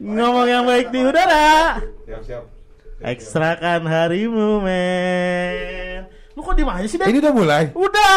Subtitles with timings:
[0.00, 1.76] Ngomong yang baik di udara.
[2.08, 2.44] Siap siap.
[3.04, 6.08] Ekstrakan harimu, men.
[6.32, 7.64] Lu kok di mana sih, Ini udah mulai.
[7.76, 8.16] Udah.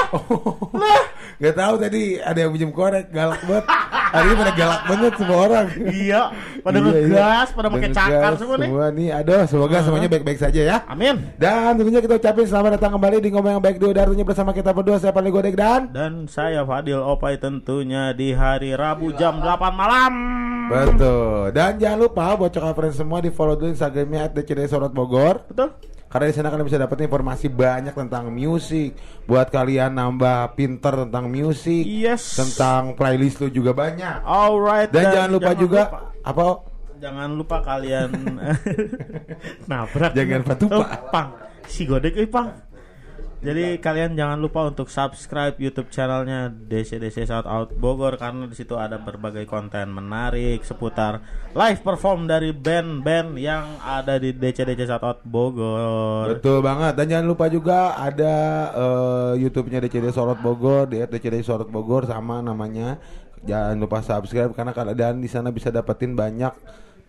[0.80, 1.04] Lah.
[1.44, 3.68] Gak tahu tadi ada yang pinjam korek galak banget.
[4.16, 5.66] Hari ini pada galak banget semua orang.
[5.92, 6.22] Iya,
[6.64, 7.56] pada Iya, ngegas, iya.
[7.60, 8.70] pada pakai cakar semua nih.
[8.72, 10.78] Semua nih, aduh semoga semuanya baik-baik saja ya.
[10.88, 11.20] Amin.
[11.36, 14.72] Dan tentunya kita ucapin selamat datang kembali di ngomong yang baik udara tentunya bersama kita
[14.72, 19.76] berdua saya Paling Godek dan Dan saya Fadil Opai tentunya di hari Rabu jam 8
[19.76, 20.14] malam.
[20.72, 21.52] Betul.
[21.52, 25.44] Dan jangan lupa buat coklat friends semua di follow dulu Instagramnya @dcd Sorot Bogor.
[25.52, 25.76] Betul?
[26.14, 28.94] Karena di sana kalian bisa dapat informasi banyak tentang musik,
[29.26, 32.38] buat kalian nambah pinter tentang musik, Yes.
[32.38, 34.22] tentang playlist lu juga banyak.
[34.22, 34.94] Alright.
[34.94, 36.46] Dan, jangan lupa juga lupa- apa?
[36.96, 38.10] jangan lupa kalian
[39.70, 40.14] nabrak.
[40.14, 40.40] Jangan.
[40.70, 41.30] Oh, pang.
[41.66, 42.54] Si godek euy, Pang.
[43.44, 48.80] Jadi kalian jangan lupa untuk subscribe YouTube channelnya DCDC Shout Out Bogor karena di situ
[48.80, 51.20] ada berbagai konten menarik seputar
[51.52, 56.40] live perform dari band-band yang ada di DCDC Shout Out Bogor.
[56.40, 56.96] Betul banget.
[56.96, 58.36] Dan jangan lupa juga ada
[58.72, 62.96] eh, YouTube-nya DCD Sorot Bogor, di DCD Sorot Bogor sama namanya.
[63.44, 66.56] Jangan lupa subscribe karena kalian di sana bisa dapetin banyak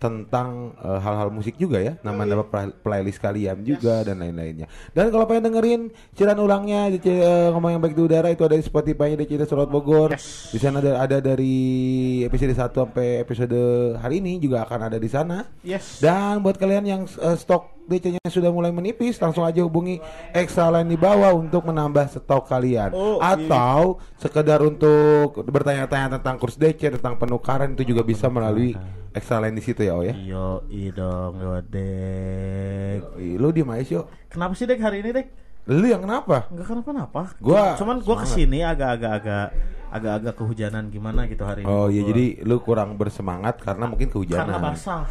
[0.05, 4.69] tentang eh, hal-hal musik juga ya, nama-nama play- playlist kalian juga dan lain-lainnya.
[4.93, 5.81] Dan kalau pengen dengerin
[6.13, 10.15] siaran ulangnya eh, ngomong yang baik di udara itu ada di Spotify-nya DCD Sorot Bogor.
[10.15, 10.53] Yes.
[10.53, 11.57] Di sana ada, ada dari
[12.23, 13.59] episode 1 sampai episode
[13.99, 15.43] hari ini juga akan ada di sana.
[15.65, 15.99] Yes.
[15.99, 20.87] Dan buat kalian yang eh, stok DC-nya sudah mulai menipis, langsung aja hubungi extra line
[20.87, 22.89] di bawah untuk menambah stok kalian.
[22.91, 28.73] Oh, Atau sekedar untuk bertanya-tanya tentang kurs DC, tentang penukaran itu juga bisa melalui
[29.11, 30.13] extra line di situ ya, oh ya.
[30.13, 31.37] Yo, idong
[31.95, 32.99] godek.
[33.17, 34.05] Ih, Lu diem aja, Syok.
[34.27, 35.27] Kenapa sih Dek hari ini Dek?
[35.65, 36.45] Lu yang kenapa?
[36.47, 37.21] Enggak kenapa-napa.
[37.39, 38.21] Gua cuman gua semangat.
[38.21, 39.47] ke sini agak-agak agak
[39.87, 41.67] agak-agak kehujanan gimana gitu hari ini.
[41.67, 44.45] Oh iya, Gua- jadi lu kurang bersemangat karena mungkin kehujanan.
[44.45, 45.03] karena basah,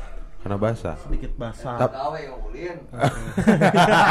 [0.44, 0.94] Karena basah.
[1.00, 1.74] sedikit basah.
[1.80, 2.76] Tap- Gawe yang ulin.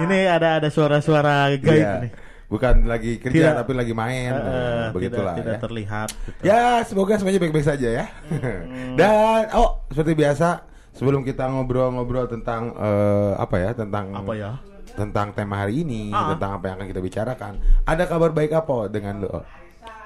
[0.00, 1.92] ini ada ada suara-suara gaib Iya.
[2.00, 2.10] nih.
[2.44, 3.54] Bukan lagi kerja Tidak.
[3.60, 4.30] tapi lagi main.
[4.30, 5.60] Eh, begitulah tidak, tidak ya.
[5.60, 6.08] terlihat.
[6.12, 6.40] gitu.
[6.44, 8.04] Ya, semoga semuanya baik-baik saja ya.
[9.00, 10.62] Dan oh, seperti biasa,
[10.92, 14.52] sebelum kita ngobrol-ngobrol tentang eh, apa ya, tentang Apa ya?
[14.94, 16.32] tentang tema hari ini, Ah.
[16.32, 17.52] tentang apa yang akan kita bicarakan.
[17.82, 19.42] Ada kabar baik apa dengan lo?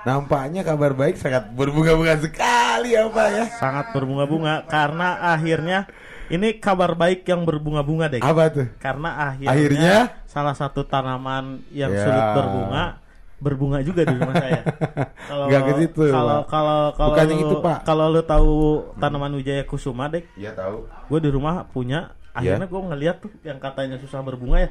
[0.02, 3.44] Nampaknya kabar baik sangat berbunga-bunga sekali apa ya?
[3.50, 5.90] Sangat berbunga-bunga karena akhirnya
[6.28, 8.20] ini kabar baik yang berbunga-bunga deh.
[8.20, 8.66] Apa tuh?
[8.78, 9.96] Karena akhirnya, Akhirnya?
[10.24, 12.04] salah satu tanaman yang Ya.
[12.04, 12.84] sulit berbunga
[13.38, 14.62] berbunga juga di rumah saya.
[15.30, 16.50] Kalau ke situ, kalau Pak.
[16.50, 17.78] kalau kalau Bukan yang lu- itu, Pak.
[17.86, 18.54] Kalau lu tahu
[18.98, 20.90] tanaman wijaya kusuma, Dek, Iya tahu.
[20.90, 22.18] gue di rumah punya.
[22.34, 24.70] Akhirnya gue ngeliat tuh yang katanya susah berbunga ya.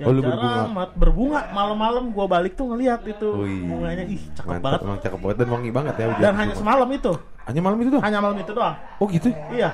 [0.00, 0.62] Yang Oh, lu jarang berbunga.
[0.66, 1.40] amat berbunga.
[1.52, 3.68] Malam-malam gue balik tuh ngeliat itu Wih.
[3.68, 4.80] bunganya ih cakep Mantap, banget.
[4.82, 6.04] emang cakep banget dan wangi banget ya.
[6.08, 7.12] hujan Dan hanya semalam itu.
[7.42, 8.02] hanya malam itu doang.
[8.02, 8.74] Hanya malam itu doang.
[8.98, 9.28] Oh gitu.
[9.50, 9.70] Iya.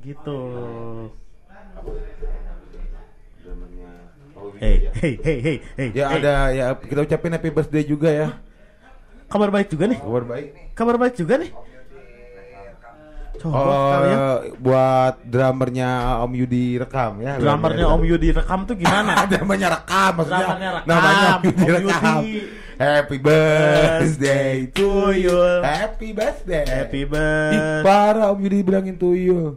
[0.00, 0.38] Gitu.
[4.60, 5.88] Hey, hey, hey, hey, hey.
[5.94, 6.16] Ya hey.
[6.20, 8.28] ada ya kita ucapin happy birthday juga ya.
[9.30, 9.98] kabar baik juga nih.
[10.00, 10.48] Kabar baik.
[10.74, 11.50] Kabar baik juga nih.
[13.40, 14.20] Coba Oh, kalian
[14.60, 15.90] buat drummernya
[16.20, 17.40] Om Yudi rekam ya.
[17.40, 19.24] drummernya Om Yudi rekam tuh gimana?
[19.32, 20.44] namanya rekam maksudnya.
[20.44, 22.20] Drummernya rekam, Namanya Om Yudi Om rekam.
[22.20, 22.38] Yudi.
[22.76, 25.36] Happy birthday to you.
[25.60, 26.64] Happy birthday.
[26.64, 29.56] Happy Ih, birthday parah Om Yudi bilangin to you.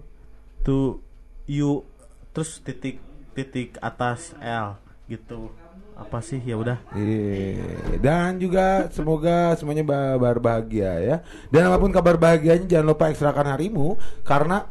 [0.62, 1.00] to
[1.44, 1.84] you.
[2.32, 5.52] Terus titik titik atas L gitu.
[5.96, 6.78] Apa sih ya udah.
[6.92, 7.98] Iya.
[7.98, 11.16] Dan juga semoga semuanya ba- berbahagia ya.
[11.48, 14.68] Dan apa pun kabar bahagianya jangan lupa ekstrakan harimu karena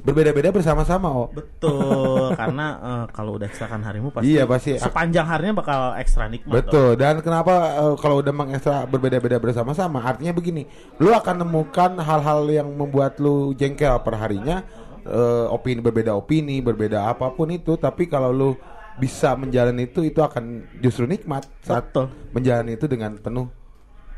[0.00, 1.28] berbeda-beda bersama-sama oh.
[1.32, 4.76] Betul, karena eh, kalau udah ekstrakan harimu pasti, Iya, pasti.
[4.76, 6.52] sepanjang harinya bakal ekstra nikmat.
[6.52, 6.58] dong.
[6.60, 6.90] Betul.
[6.96, 10.04] Dan kenapa eh, kalau udah mengekstra berbeda-beda bersama-sama?
[10.04, 14.60] Artinya begini, lu akan nemukan hal-hal yang membuat lu jengkel per harinya.
[15.04, 17.76] eh, opini berbeda opini, berbeda apa pun itu.
[17.76, 18.50] Tapi kalau lu
[18.98, 22.06] bisa menjalani itu, itu akan justru nikmat saat Betul.
[22.30, 23.50] menjalani itu dengan penuh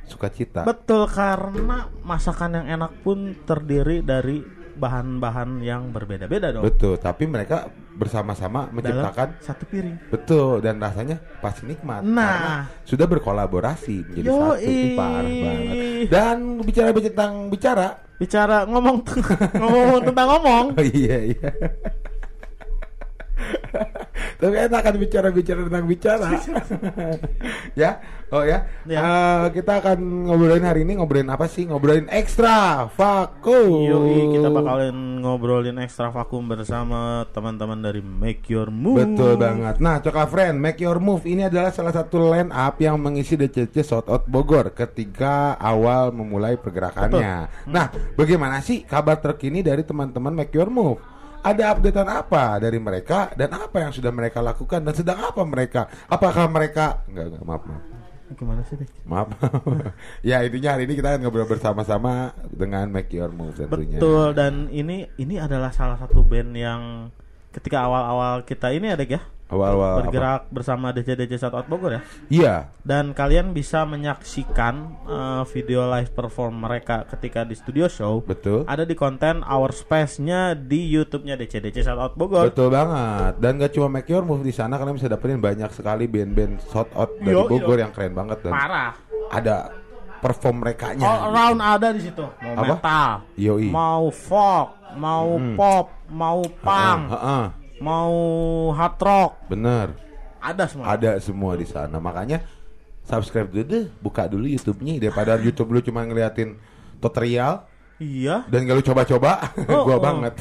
[0.07, 0.63] sukacita.
[0.63, 4.45] Betul karena masakan yang enak pun terdiri dari
[4.77, 6.63] bahan-bahan yang berbeda-beda dong.
[6.63, 7.01] Betul.
[7.01, 9.97] Tapi mereka bersama-sama Dalam menciptakan satu piring.
[10.13, 12.05] Betul dan rasanya pasti nikmat.
[12.05, 12.69] Nah.
[12.85, 14.37] Sudah berkolaborasi menjadi Yoi.
[14.37, 14.69] satu.
[14.69, 15.77] Ih, parah banget.
[16.13, 19.05] Dan bicara tentang bicara, Bicara ngomong
[19.61, 20.65] ngomong tentang ngomong.
[20.81, 21.51] Oh iya iya.
[24.37, 26.29] Tapi enak kan bicara-bicara tentang bicara.
[27.81, 28.69] ya, oh ya.
[28.85, 29.01] Ya.
[29.01, 31.65] Eh, kita akan ngobrolin hari ini ngobrolin apa sih?
[31.65, 33.89] Ngobrolin ekstra vakum.
[33.89, 39.01] Yoi, kita bakalan ngobrolin ekstra vakum bersama teman-teman dari Make Your Move.
[39.09, 39.81] Betul banget.
[39.81, 43.81] Nah, Coklat Friend, Make Your Move ini adalah salah satu line up yang mengisi DCC
[43.81, 47.49] Shoutout Bogor ketika awal memulai pergerakannya.
[47.73, 47.87] Nah,
[48.21, 51.16] bagaimana sih kabar terkini dari teman-teman Make Your Move?
[51.47, 55.87] Ada updatean apa dari mereka dan apa yang sudah mereka lakukan dan sedang apa mereka?
[56.11, 57.85] Apakah mereka enggak enggak maaf maaf.
[58.35, 59.07] Gimana sih, Dik?
[59.07, 59.31] Maaf.
[60.27, 64.03] ya, intinya hari ini kita akan ngobrol bersama-sama dengan Make Your Move tentunya.
[64.03, 67.15] Betul dan ini ini adalah salah satu band yang
[67.55, 70.01] ketika awal-awal kita ini ada ya Awal-awal apa?
[70.03, 72.03] bergerak bersama DC-DC Shoutout Bogor ya.
[72.27, 78.19] Iya, Dan kalian bisa menyaksikan eh, video live perform mereka ketika di studio show.
[78.21, 78.65] betul.
[78.65, 82.49] Ada di konten Our Space-nya di YouTube-nya DCDC Shoutout Bogor.
[82.49, 83.39] Betul banget.
[83.39, 86.91] Dan gak cuma make your move di sana kalian bisa dapetin banyak sekali band-band shout
[86.93, 87.83] out dari Yo, Bogor yo.
[87.83, 88.93] yang keren banget dan Parah.
[89.29, 89.71] ada
[90.17, 91.05] perform mereka nya.
[91.05, 92.25] All around ada di situ.
[92.25, 92.67] Mau Apa?
[92.75, 93.69] metal, Yoi.
[93.69, 97.45] mau folk, mau pop, mau punk, Heeh,
[97.81, 98.15] mau
[98.73, 99.33] hard rock.
[99.53, 99.97] bener.
[100.41, 100.85] Ada semua.
[100.95, 101.99] Ada semua di sana.
[101.99, 102.47] Makanya
[103.03, 106.55] subscribe dulu deh, buka dulu YouTube-nya daripada YouTube lu cuma ngeliatin
[107.03, 108.45] tutorial Iya.
[108.53, 109.57] dan gak lu coba-coba.
[109.73, 110.01] Oh, gua oh.
[110.03, 110.35] banget.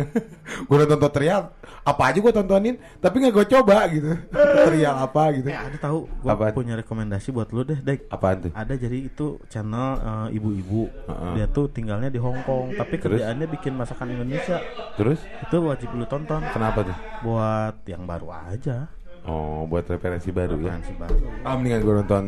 [0.70, 1.50] gua nonton tutorial
[1.84, 4.08] apa aja gua tontonin, tapi nggak gua coba gitu.
[4.32, 5.48] tutorial apa gitu.
[5.48, 6.52] Eh, ada tahu Apaan?
[6.52, 8.08] punya rekomendasi buat lu deh, Dek.
[8.08, 8.52] Apaan tuh?
[8.56, 10.88] Ada jadi itu channel eh, ibu-ibu.
[10.88, 11.32] Heeh.
[11.36, 13.20] Dia tuh tinggalnya di Hong Kong, tapi Terus?
[13.20, 14.64] kerjaannya bikin masakan Indonesia.
[14.96, 16.96] Terus Itu wajib lu tonton kenapa tuh?
[17.20, 18.88] buat yang baru aja.
[19.24, 20.76] Oh, buat referensi baru ya.
[20.76, 21.16] Referensi baru.
[21.40, 22.24] Ah, mendingan gue nonton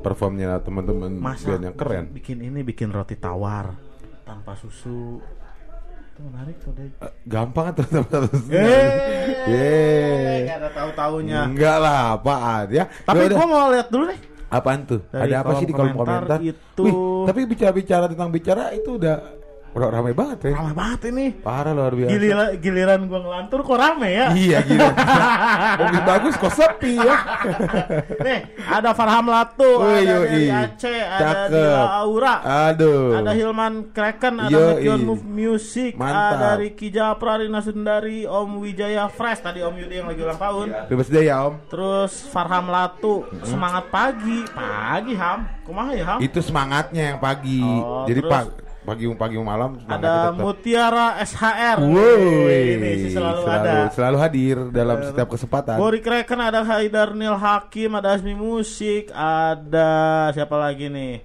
[0.00, 2.04] performnya teman-teman band yang keren.
[2.12, 3.72] bikin ini bikin roti tawar
[4.24, 5.20] tanpa susu.
[6.14, 6.90] Itu menarik tuh, Dek.
[6.94, 8.30] Eh, Gampang teman-teman.
[8.46, 8.86] Eh,
[9.44, 10.38] Yeay.
[10.46, 11.40] nggak ada tahu-taunya.
[11.44, 12.84] Enggak lah, apaan ya?
[13.02, 13.36] Tapi Ya udah.
[13.36, 14.20] gua mau lihat dulu deh.
[14.46, 15.02] apaan tuh?
[15.10, 16.38] Dari Ada apa sih di kolom komentar komentar?
[16.40, 16.94] itu- Wih,
[17.26, 19.16] tapi bicara-bicara tentang bicara itu udah
[19.74, 20.54] udah ramai banget ya.
[20.54, 21.26] Lama banget ini.
[21.34, 22.10] Parah luar biasa.
[22.10, 24.26] Giliran, giliran gua ngelantur kok rame ya.
[24.30, 24.88] Iya gila.
[25.82, 27.16] Mobil bagus kok sepi ya.
[28.26, 30.44] Nih, ada Farham Latu, Wih, ada dari.
[30.46, 31.32] Aceh, ada.
[31.50, 32.34] Dila Aura,
[32.70, 33.18] Aduh.
[33.18, 34.78] ada Hilman Kraken, ada.
[34.78, 36.30] Meteor Move Music, Mantap.
[36.32, 40.66] ada Ricky Japra, Rina Sundari, Om Wijaya Fresh, tadi Om Yudi yang lagi ulang tahun.
[40.86, 41.54] Bebas deh ya Om.
[41.66, 46.18] Terus Farham Latu, semangat pagi, pagi Ham, kumaha ya Ham?
[46.22, 47.60] Itu semangatnya yang pagi.
[47.60, 48.46] Oh, Jadi terus- pag
[48.84, 50.32] pagi pagi malam Ada tetap.
[50.36, 53.88] Mutiara SHR, ini sih selalu, ada.
[53.90, 55.80] selalu hadir dalam setiap kesempatan.
[55.80, 61.24] Bori Kraken ada Haidar Nil Hakim, ada Asmi Musik, ada siapa lagi nih?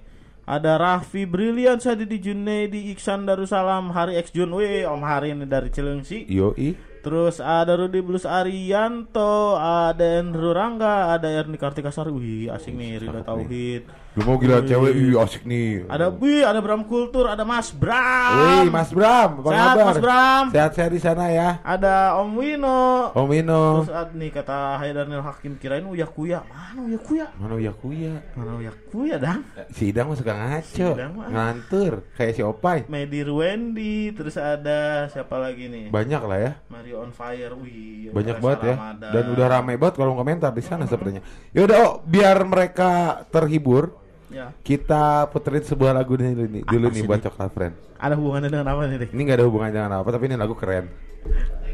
[0.50, 5.70] Ada Raffi Brilian, Sadidi Junaidi, Iksan Darussalam, Hari X Jun, wih Om Hari ini dari
[5.70, 6.26] Cilengsi.
[6.26, 6.74] Yoi.
[7.06, 13.22] Terus ada Rudi Blues Arianto, ada Andrew Rangga, ada Erni Kartikasari, wih asing nih, Rida
[13.22, 13.99] Tauhid.
[14.18, 15.86] Lu mau gila cewek, ih asik nih.
[15.86, 18.66] Ada wih, ada Bram Kultur, ada Mas Bram.
[18.66, 19.86] Wih, Mas Bram, apa Sehat, kabar?
[19.86, 20.44] Mas Bram.
[20.50, 21.62] Sehat-sehat di sana ya.
[21.62, 23.14] Ada Om Wino.
[23.14, 23.86] Om Ino.
[23.86, 26.42] Terus ada nih kata Haidar Nil Hakim kirain Uya Kuya.
[26.42, 27.26] Mana Uya Kuya?
[27.38, 28.14] Mana ya kuya?
[28.34, 29.46] Mana Uya Kuya dang?
[29.70, 31.28] Si Idang mah suka ngaco, Si Idang mah.
[31.30, 32.78] ngantur, kayak si Opai.
[32.90, 35.86] Medi Wendy, terus ada siapa lagi nih?
[35.94, 38.10] Banyak lah ya, Mario on Fire, wih.
[38.10, 38.74] banyak banget ya.
[38.74, 39.10] Ramadan.
[39.14, 41.22] Dan udah ramai banget kalau komentar di sana sepertinya.
[41.54, 43.99] Ya udah, oh, biar mereka terhibur,
[44.30, 44.54] Ya.
[44.62, 47.74] kita puterin sebuah lagu dulu nih, dulu nih buat coklat friend.
[47.98, 49.10] Ada hubungannya dengan apa nih, Dik?
[49.10, 50.86] Ini nggak ada hubungan dengan apa, tapi ini lagu keren.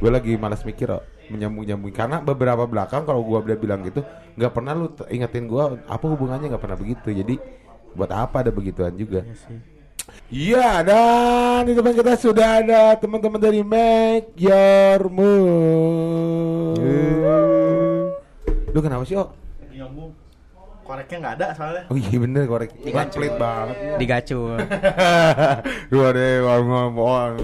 [0.01, 4.01] Gue lagi malas mikir, oh, menyambung-nyambung karena beberapa belakang kalau gue udah bilang gitu,
[4.41, 7.13] nggak pernah lu ingetin gue apa hubungannya nggak pernah begitu.
[7.13, 7.37] Jadi
[7.93, 9.21] buat apa ada begituan juga?
[9.21, 9.59] Iya sih.
[10.27, 16.81] Iya dan di depan kita sudah ada teman-teman dari Make Your Move.
[18.75, 19.46] Lu kenapa sih oh?
[20.87, 21.83] Koreknya nggak ada soalnya.
[21.91, 22.71] Oh iya bener korek.
[22.95, 23.77] Kan pelit banget.
[23.99, 24.55] digacul
[25.91, 27.43] Dua deh ngomong.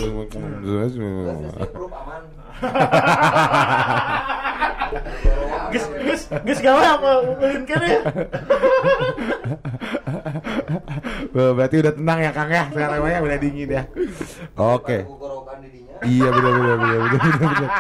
[5.73, 7.09] Gus, gus, gus gawe apa
[7.43, 7.91] ulin kene?
[11.33, 12.65] Berarti udah tenang ya Kang ya.
[12.71, 13.83] Sekarang namanya udah dingin ya.
[14.55, 15.03] Oke.
[16.03, 17.51] Iya benar benar benar benar benar.
[17.51, 17.71] benar.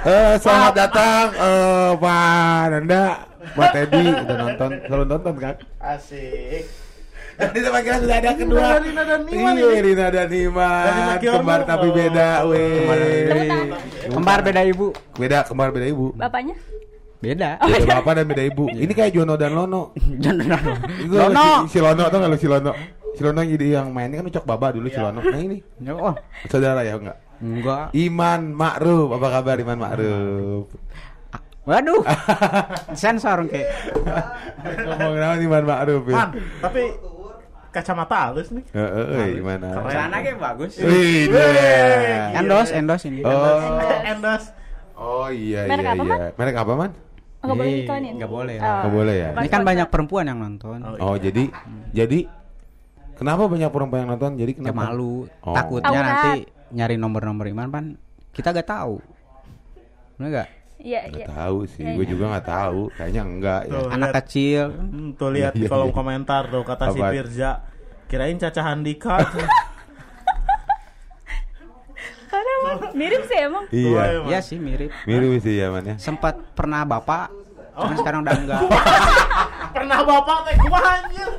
[0.00, 3.04] Eh selamat datang eh Pak Nanda,
[3.40, 5.54] Pak Teddy udah nonton, selalu nonton kan?
[5.80, 6.64] Asik.
[7.40, 8.60] Dan di depan kita sudah ada kedua.
[8.60, 9.80] Rina, Rina dan Iman Iya, ini.
[9.80, 11.16] Rina dan Iman.
[11.16, 12.84] Kembar tapi beda, weh.
[14.12, 16.12] kembar beda ibu Beda, kembar beda ibu.
[16.12, 16.56] Bapaknya?
[17.20, 18.64] beda Beda bapak dan beda ibu.
[18.68, 19.92] Ini kayak Jono dan Lono.
[20.24, 21.68] jangan Itu Lono.
[21.68, 22.72] Si, si Lono tau gak lu si Lono?
[23.12, 25.20] Si Lono yang jadi yang mainnya kan Ucok Baba dulu si Lono.
[25.20, 25.60] Nah ini
[25.92, 26.16] oh
[26.48, 27.20] saudara ya enggak?
[27.40, 30.64] enggak Iman Ma'ruf, apa kabar Iman Ma'ruf?
[31.62, 32.02] Waduh.
[33.00, 33.68] Sensor kayak.
[34.80, 36.16] Ngomong nama Iman Ma'ruf ya.
[36.16, 36.82] Man, tapi
[37.70, 38.64] kacamata halus nih.
[38.70, 39.66] Heeh, euy, gimana?
[39.70, 39.90] Keren.
[39.90, 40.72] Celana kayak bagus.
[40.78, 41.28] Wih.
[42.32, 43.20] Endos, endos ini.
[43.22, 43.60] Oh.
[44.02, 44.44] Endos.
[45.00, 46.28] Oh iya Merek iya apa, iya.
[46.34, 46.90] Merek apa, Man?
[47.40, 48.12] Oh, nggak boleh Eh, ngiklanin.
[48.20, 48.56] nggak boleh.
[48.58, 48.68] Oh.
[48.68, 49.28] Nggak boleh ya?
[49.32, 50.78] Ini kan banyak perempuan yang nonton.
[50.82, 51.44] Oh, Oh, jadi
[51.90, 52.18] jadi
[53.16, 54.36] kenapa banyak perempuan yang nonton?
[54.36, 54.92] Jadi Ya kenapa?
[54.92, 55.24] malu.
[55.40, 55.56] Oh.
[55.56, 56.30] Takutnya nanti
[56.70, 57.84] nyari nomor-nomor iman pan
[58.30, 59.00] kita gak tahu.
[60.16, 60.48] Bener gak?
[60.80, 61.26] Iya, Nggak iya.
[61.28, 62.10] tahu sih, Iya, gue iya.
[62.10, 62.80] juga nggak tahu.
[62.90, 63.72] Kayaknya enggak ya.
[63.76, 63.88] Tuh.
[63.90, 64.16] Anak lihat.
[64.18, 64.64] kecil.
[64.72, 65.94] Hmm, tuh lihat di Iya, kolom iya.
[65.94, 67.12] komentar tuh kata si Apaan?
[67.12, 67.50] Firza.
[68.06, 69.16] Kirain Caca Handika.
[72.30, 73.64] Karena emang mirip sih emang.
[73.68, 74.02] Iya.
[74.02, 74.90] Tuh, Iya sih mirip.
[75.04, 75.94] Mirip sih ya, Man ya.
[75.96, 77.28] Sempat pernah bapak,
[77.70, 77.86] Oh.
[77.86, 78.62] cuman sekarang udah enggak.
[79.76, 81.30] Pernah bapak teh gua anjir.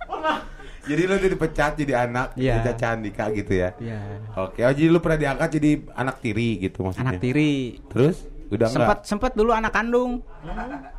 [0.00, 0.36] Pernah.
[0.82, 3.70] Jadi lu tuh dipecat jadi anak, jadi Caca Andika gitu ya.
[3.76, 3.98] Iya.
[4.36, 7.06] Oke, oh jadi lu pernah diangkat jadi anak tiri gitu maksudnya.
[7.08, 7.78] Anak tiri.
[7.86, 9.08] Terus udah Sempat enggak?
[9.08, 10.20] sempat dulu anak kandung.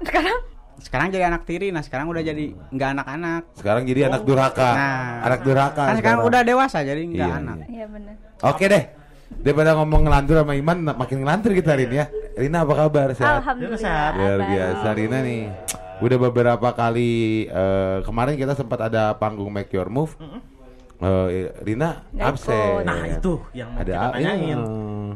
[0.02, 0.38] Sekarang
[0.74, 1.70] Sekarang jadi anak tiri.
[1.70, 3.42] Nah, sekarang udah jadi enggak anak-anak.
[3.54, 4.70] Sekarang jadi anak durhaka.
[4.74, 5.22] Nah.
[5.22, 5.84] anak durhaka.
[5.86, 7.56] Kan sekarang udah dewasa jadi enggak Iya, anak.
[7.56, 7.68] iya.
[7.70, 8.16] iya benar.
[8.44, 8.84] Oke deh.
[9.34, 12.06] Daripada ngomong ngelantur sama Iman, makin ngelantur kita hari ini ya.
[12.36, 13.08] Rina apa kabar?
[13.14, 13.42] Sehat?
[13.42, 13.80] Alhamdulillah.
[13.80, 14.12] sehat.
[14.14, 15.42] Luar biasa Rina nih.
[16.02, 17.12] Udah beberapa kali
[17.46, 20.18] eh, kemarin kita sempat ada panggung Make Your Move.
[21.04, 22.54] Eh, Rina absen.
[22.54, 22.86] ikut.
[22.88, 24.60] Nah, itu yang mau ada kita tanyain.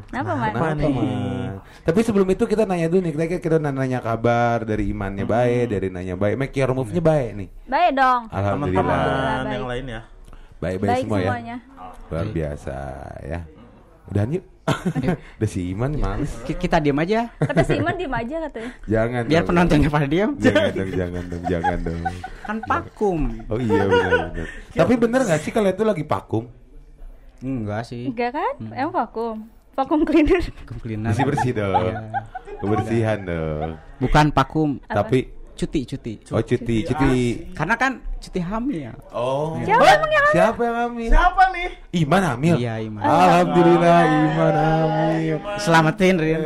[0.10, 0.52] Kenapa, Man?
[0.52, 0.92] Kenapa, nih?
[0.92, 1.52] Man?
[1.86, 5.88] Tapi sebelum itu kita nanya dulu nih, kita kita nanya kabar dari imannya baik, dari
[5.88, 7.50] nanya baik, make your move-nya baik nih.
[7.70, 8.22] Baik dong.
[8.34, 8.84] Alhamdulillah.
[8.84, 10.02] Teman-teman yang lain ya.
[10.58, 11.24] Baik-baik Baik semua ya.
[11.30, 11.58] semuanya.
[12.10, 12.78] Luar biasa
[13.24, 13.40] ya.
[14.10, 14.57] Udahan yuk.
[15.38, 16.32] Udah si Iman males.
[16.44, 17.32] Ki- Kita diam aja.
[17.34, 18.72] Kata si Iman diem aja katanya.
[18.84, 19.22] Jangan.
[19.24, 19.48] Biar dong.
[19.48, 20.32] penontonnya pada diam.
[20.36, 22.02] Jangan dong, jangan dong, jangan dong.
[22.44, 23.20] Kan pakum.
[23.48, 24.48] Oh iya benar benar.
[24.70, 26.44] Tapi bener nggak sih kalian tuh lagi pakum?
[27.40, 28.08] Enggak sih.
[28.08, 28.54] Enggak kan?
[28.70, 29.38] Emang vakum.
[29.72, 30.42] Vakum cleaner.
[30.66, 31.14] Kemungkinan.
[31.14, 31.74] Bersih bersih dong.
[31.86, 31.96] Iya.
[32.58, 33.70] Kebersihan dong.
[33.98, 35.06] Bukan pakum, Apa?
[35.06, 36.14] Tapi cuti, cuti.
[36.34, 37.14] oh cuti cuti.
[37.54, 38.92] Karena kan cuti hamil.
[39.14, 39.56] Oh.
[39.62, 41.10] Siapa emang yang Siapa yang hamil?
[41.10, 41.68] Siapa nih?
[42.04, 42.56] Iman hamil.
[42.58, 43.02] Iya, Iman.
[43.06, 45.38] Alhamdulillah Iman hamil.
[45.62, 46.40] Selamatin Rin.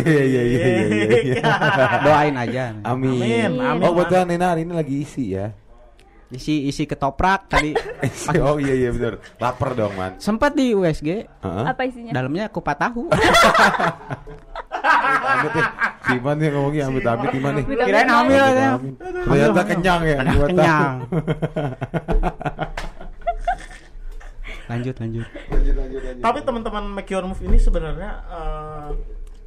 [0.00, 1.06] Iya iya iya iya.
[1.20, 1.42] iya.
[2.06, 2.64] Doain aja.
[2.86, 3.20] Amin.
[3.20, 5.52] Amin, amin, Oh betul Nina hari ini lagi isi ya.
[6.30, 7.74] Isi isi ketoprak tadi.
[8.46, 9.18] oh iya iya benar.
[9.42, 10.16] Lapar dong man.
[10.22, 11.26] Sempat di USG.
[11.26, 11.64] Heeh.
[11.66, 12.14] apa isinya?
[12.14, 13.10] Dalamnya kupat tahu.
[15.10, 15.66] Amit nih.
[16.00, 17.64] Si Iman nih ngomongnya amit amit Iman nih.
[17.66, 18.70] Kirain hamil ya.
[19.26, 20.18] Ternyata kenyang ya.
[20.22, 20.94] Kenyang.
[24.70, 25.26] lanjut lanjut.
[26.22, 28.88] Tapi teman-teman Make Your Move ini sebenarnya eh,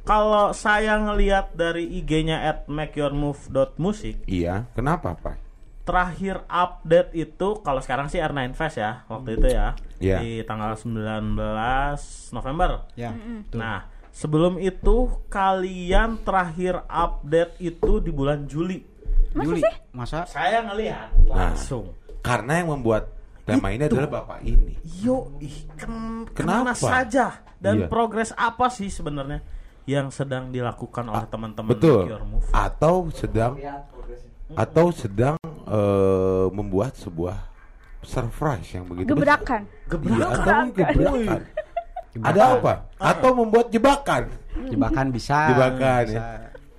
[0.04, 4.68] kalau saya ngelihat dari IG-nya at makeyourmove.music Iya.
[4.76, 5.44] Kenapa Pak?
[5.84, 10.18] terakhir update itu kalau sekarang sih R9 Fest ya waktu itu ya Iya.
[10.20, 11.36] di tanggal 19
[12.32, 12.88] November.
[12.96, 13.12] Ya.
[13.12, 13.60] betul.
[13.60, 18.78] Nah, sebelum itu kalian terakhir update itu di bulan Juli.
[19.34, 19.60] Masa Juli.
[19.60, 19.74] sih?
[19.90, 21.50] Masa Saya ngelihat Nah.
[21.50, 21.90] langsung.
[22.22, 23.10] Karena yang membuat
[23.44, 24.78] tema ini adalah bapak ini.
[25.02, 26.32] Yo, ih, ken- Kenapa?
[26.32, 27.26] ke mana saja
[27.58, 27.88] dan Iya.
[27.90, 29.42] progres apa sih sebenarnya
[29.84, 32.08] yang sedang dilakukan oleh teman-teman Betul.
[32.24, 32.46] Move?
[32.48, 33.58] Atau sedang
[34.54, 37.36] atau sedang eh, membuat sebuah
[38.00, 39.40] surprise yang begitu besar.
[39.40, 39.62] Gebrakan.
[40.06, 41.40] Iya, atau gebrakan.
[42.22, 42.72] Ada apa?
[42.94, 44.30] Atau membuat jebakan.
[44.70, 45.50] jebakan bisa.
[45.50, 46.20] Jebakan, bisa.
[46.20, 46.26] ya.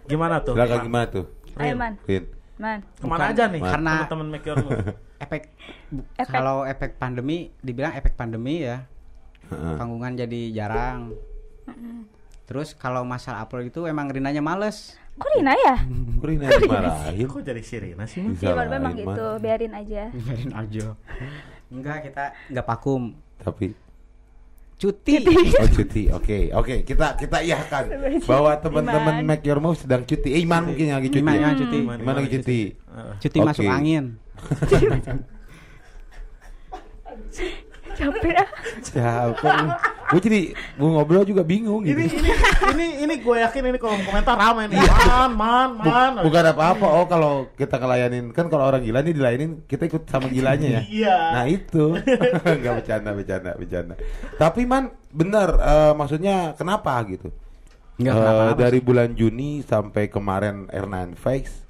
[0.05, 0.53] Gimana tuh?
[0.55, 0.79] Man?
[0.79, 1.25] gimana tuh?
[1.55, 1.93] Ayo man.
[2.07, 2.23] Rin.
[2.55, 2.79] Man.
[2.95, 3.35] Ke mana Bukan.
[3.35, 4.79] aja nih Karena- teman-teman Make Your Move?
[5.15, 5.43] Efek,
[6.19, 6.31] Efek.
[6.31, 8.83] kalau efek pandemi dibilang efek pandemi ya.
[9.51, 9.75] Heeh.
[9.75, 11.11] Panggungan jadi jarang.
[12.45, 14.95] Terus kalau masalah upload itu emang Rinanya males.
[15.15, 15.75] Kok Rina ya?
[16.19, 17.25] Kok Rina dimarahin?
[17.25, 18.21] Kok jadi Sirina sih?
[18.21, 18.35] Man?
[18.35, 19.01] Iya, memang Man.
[19.01, 19.25] gitu.
[19.39, 20.03] Biarin aja.
[20.15, 20.85] Biarin aja.
[21.71, 23.15] Enggak, kita enggak pakum.
[23.39, 23.71] Tapi
[24.75, 25.23] Cuti.
[25.63, 26.03] oh cuti.
[26.11, 26.83] Oke, oke.
[26.83, 27.83] Kita kita iyakan
[28.27, 29.23] bahwa teman-teman.
[29.23, 30.35] Make Your Move sedang cuti.
[30.35, 31.23] Eh, Iman mungkin yang lagi cuti.
[31.23, 31.41] Iman ya?
[31.47, 31.79] yang cuti.
[31.79, 32.59] Iman, Iman lagi cuti.
[33.23, 33.47] Cuti Oke.
[33.47, 34.19] masuk angin.
[37.95, 38.47] Capek ah.
[38.83, 39.51] Siapa?
[40.05, 40.41] Gue jadi
[40.77, 41.97] mau ngobrol juga bingung gitu.
[41.97, 42.31] Ini ini
[42.77, 44.77] ini ini gue yakin ini kolom komentar ramai nih.
[44.77, 46.11] Man, man, man.
[46.21, 46.85] Bukan apa-apa.
[46.85, 50.81] Oh, kalau kita ngelayanin kan kalau orang gila nih dilayanin kita ikut sama gilanya ya.
[50.85, 51.17] Iya.
[51.33, 51.97] Nah itu
[52.61, 53.95] nggak bercanda, bercanda, bercanda.
[54.37, 55.49] Tapi man, bener.
[55.57, 57.33] eh, maksudnya kenapa gitu?
[57.97, 61.65] Nggak Eh, kenapa-napa dari bulan Juni sampai kemarin R9 Fakes,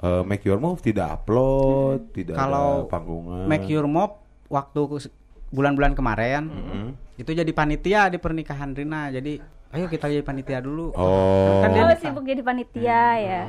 [0.00, 3.44] eh, Make Your Move tidak upload, tidak Kalau ada panggungan.
[3.44, 5.04] Make Your Mop waktu
[5.48, 6.86] bulan-bulan kemarin Mm-mm.
[7.16, 9.08] itu jadi panitia di pernikahan Rina.
[9.08, 10.92] Jadi ayo kita jadi panitia dulu.
[10.92, 11.60] Oh.
[11.60, 13.42] Kan dia Oh sibuk jadi panitia ya.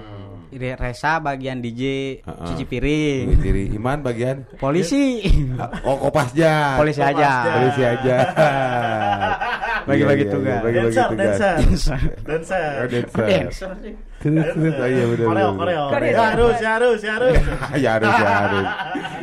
[0.49, 1.81] Ire- Resa bagian DJ,
[2.19, 2.41] Heeh.
[2.43, 3.37] cuci piring.
[3.37, 5.21] Diri Iman bagian Polisi.
[5.85, 6.73] Oh, kopasja.
[6.73, 7.29] Polisi aja.
[7.53, 8.15] Polisi aja.
[9.89, 10.49] Bagi-bagi Iya, iya, tugas.
[10.49, 11.37] iya, Bagi-bagi Dancer, tugas.
[11.39, 11.97] dancer.
[11.99, 12.69] Oh, Dancer.
[12.89, 13.69] dancer.
[14.19, 14.73] Dancer.
[14.75, 15.25] Oh, iya benar.
[15.25, 15.57] Koreo, benar.
[15.57, 15.83] koreo.
[15.89, 16.09] Koreo.
[16.09, 17.33] Ya harus, ya harus, ya harus.
[17.83, 18.67] ya harus ya harus.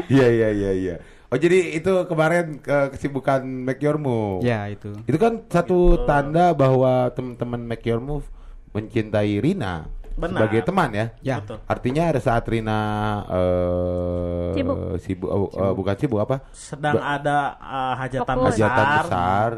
[0.06, 0.96] Iya iya iya iya.
[1.36, 4.40] Oh jadi itu kemarin eh, kesibukan Make Your Move.
[4.40, 4.88] Ya itu.
[5.04, 8.24] Itu kan satu tanda bahwa teman-teman Make Your Move
[8.72, 9.84] mencintai Rina
[10.16, 10.48] Benar.
[10.48, 11.06] sebagai teman ya.
[11.20, 11.36] Ya.
[11.44, 11.60] Betul.
[11.68, 12.80] Artinya ada saat Rina
[13.28, 14.76] eh Sibuk.
[14.96, 16.36] sibuk, eh, bukan sibuk apa?
[16.56, 18.56] Sedang Ba- ada uh, hajatan Fokus.
[18.56, 18.72] besar.
[18.72, 19.50] Hajatan besar.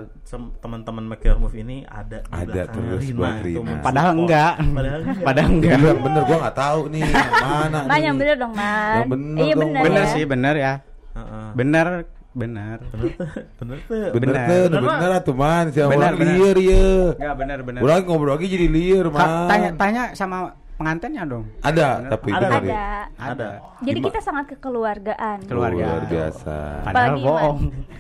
[0.59, 3.79] Teman-teman Make Your Move ini ada di Ada terus Rina buat itu Rina.
[3.87, 4.55] Padahal enggak.
[4.59, 5.23] Padahal enggak.
[5.23, 5.79] Padahal enggak.
[5.79, 7.79] Bilang bener gua nggak tahu nih mana.
[7.87, 8.03] Man nih.
[8.03, 8.95] yang bener dong man.
[8.99, 9.83] Yang bener iya bener.
[9.87, 10.11] Bener ya.
[10.11, 10.75] sih, bener ya.
[11.19, 11.47] Heeh.
[11.55, 11.87] Bener,
[12.33, 12.79] bener.
[12.87, 13.27] Bener tuh,
[13.59, 14.11] bener tuh.
[14.15, 14.69] Bener Bener.
[14.71, 14.81] Bener,
[15.19, 15.65] bener man.
[15.75, 16.35] Siapa Bener, bener.
[16.39, 16.87] liar ya.
[17.19, 17.81] Enggak bener, bener.
[17.83, 19.49] Orang ngobrol lagi jadi liar man.
[19.51, 20.39] tanya tanya sama
[20.79, 21.45] pengantinnya dong.
[21.59, 22.39] Ada tapi Ada.
[22.39, 23.11] bener ya.
[23.19, 23.33] Ada.
[23.35, 23.49] Ada.
[23.83, 25.39] Jadi kita sangat kekeluargaan.
[25.51, 25.85] Keluarga.
[25.91, 26.57] Luar biasa.
[26.87, 27.59] Padahal bohong.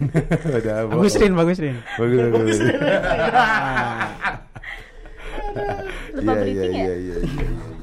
[0.62, 1.76] Udah, Bagus Rin, bagus Rin.
[1.98, 2.58] Bagus, bagus.
[6.18, 6.84] Lupa Iya, iya, briefing ya?
[6.84, 7.77] iya, iya, iya.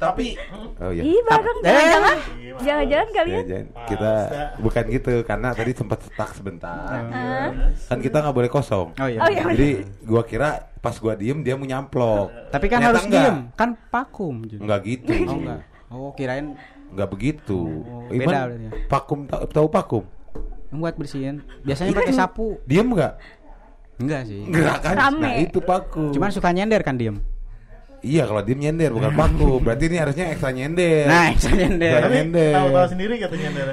[0.00, 0.32] Tapi,
[0.80, 1.02] oh ya.
[1.04, 1.68] Ih bareng Eh.
[1.68, 2.18] jangan-jangan
[2.60, 4.12] Jangan-jangan kalian Jangan, kita
[4.60, 6.72] bukan gitu karena tadi sempat stuck sebentar.
[7.08, 7.52] Hah?
[7.88, 8.96] Kan kita nggak boleh kosong.
[8.96, 9.20] Oh iya.
[9.20, 9.70] Oh iya Jadi
[10.04, 12.32] gua kira pas gua diem dia mau nyamplok.
[12.48, 13.24] Tapi kan Ternyata harus enggak.
[13.24, 14.34] diem, kan vakum.
[14.48, 14.60] Jadi.
[14.64, 15.12] Enggak gitu.
[15.12, 15.60] Oh enggak.
[15.90, 16.46] Oh kirain
[16.90, 17.60] Enggak begitu.
[17.86, 18.70] Oh, Iman, beda berarti ya.
[18.90, 20.04] vakum tahu, tahu vakum?
[20.70, 21.42] buat bersihin.
[21.66, 22.58] Biasanya pakai sapu.
[22.62, 23.18] Diem enggak?
[23.98, 24.42] Enggak sih.
[24.46, 24.94] Enggak kan?
[24.96, 25.22] Rame.
[25.22, 26.10] Nah, itu vakum.
[26.14, 27.18] Cuman suka nyender kan diem.
[28.00, 29.60] Iya kalau diem nyender bukan vakum.
[29.64, 31.04] Berarti ini harusnya ekstra nyender.
[31.04, 32.00] Nah, bisa nyender.
[32.00, 32.52] Tapi- nyender.
[32.56, 33.68] Tahu-tahu sendiri katanya nyender.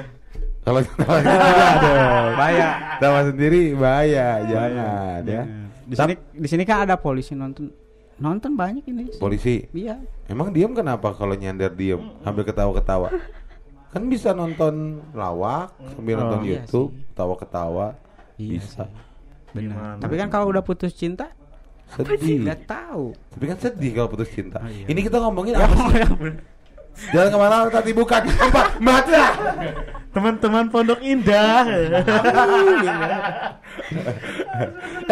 [0.58, 1.92] Kalau tawa sendiri ada
[2.36, 2.68] Bahaya.
[3.00, 5.42] Tawa sendiri bahaya, jangan ya.
[5.88, 7.72] Di sini di sini kan ada polisi nonton.
[8.18, 9.14] Nonton banyak ini.
[9.16, 9.94] Polisi, Iya.
[10.26, 13.14] emang diem kenapa kalau nyender diem sambil ketawa-ketawa?
[13.88, 17.94] Kan bisa nonton lawak sambil nonton iya YouTube, ketawa-ketawa.
[18.36, 18.84] Iya bisa.
[19.54, 19.72] Benar.
[19.72, 20.02] Gimana?
[20.02, 21.32] Tapi kan kalau udah putus cinta,
[21.96, 22.44] Sedih.
[22.44, 23.16] nggak tahu.
[23.32, 24.60] Tapi kan sedih kalau putus cinta.
[24.60, 24.84] Oh, iya.
[24.86, 26.04] Ini kita ngomongin apa sih?
[27.14, 29.26] Jalan ke mana tadi bukan apa mata.
[30.10, 31.62] Teman-teman Pondok Indah.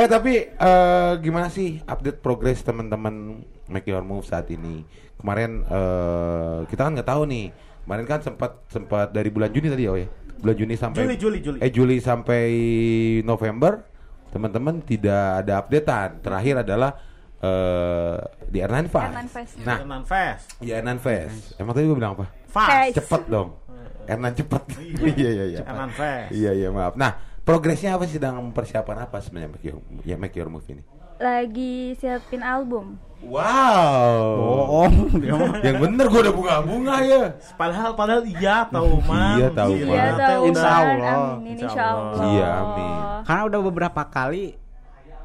[0.01, 3.39] eh tapi eh, gimana sih update progres teman-teman
[3.71, 4.83] Make Your Move saat ini?
[5.17, 7.55] Kemarin eh, kita kan nggak tahu nih.
[7.87, 10.11] Kemarin kan sempat sempat dari bulan Juni tadi ya, oh ya.
[10.43, 11.59] Bulan Juni sampai Juli, Juli, Juli.
[11.63, 12.45] Eh Juli sampai
[13.23, 13.87] November
[14.37, 16.21] teman-teman tidak ada updatean.
[16.21, 16.91] Terakhir adalah
[17.41, 18.17] eh
[18.53, 19.09] di Ernan Fest.
[19.09, 19.55] Ernan Fest.
[19.65, 20.47] Nah, Ernan Fest.
[20.61, 21.57] di Ernan Fest.
[21.57, 22.29] Emang tadi gue bilang apa?
[22.53, 23.01] Fast.
[23.01, 23.57] Cepet dong.
[24.07, 24.63] Ernan cepet.
[25.17, 25.61] Iya iya iya.
[25.65, 26.29] Ernan Fest.
[26.37, 26.95] Iya iya maaf.
[27.01, 30.83] Nah, progresnya apa sih sedang mempersiapkan apa sebenarnya Make Your, ya Make Your Move ini?
[31.17, 34.21] Lagi siapin album Wow.
[34.37, 35.57] Bohong dia mah.
[35.59, 37.23] Yang bener gue udah bunga-bunga ya.
[37.55, 39.37] Padahal padahal iya tahu man.
[39.37, 39.89] Iya, tahu, Man.
[39.89, 41.17] Iya tahu Insya udah- Allah.
[41.33, 42.25] Amin Insya insya Allah.
[42.25, 42.95] Iya, amin.
[43.25, 44.45] Karena udah beberapa kali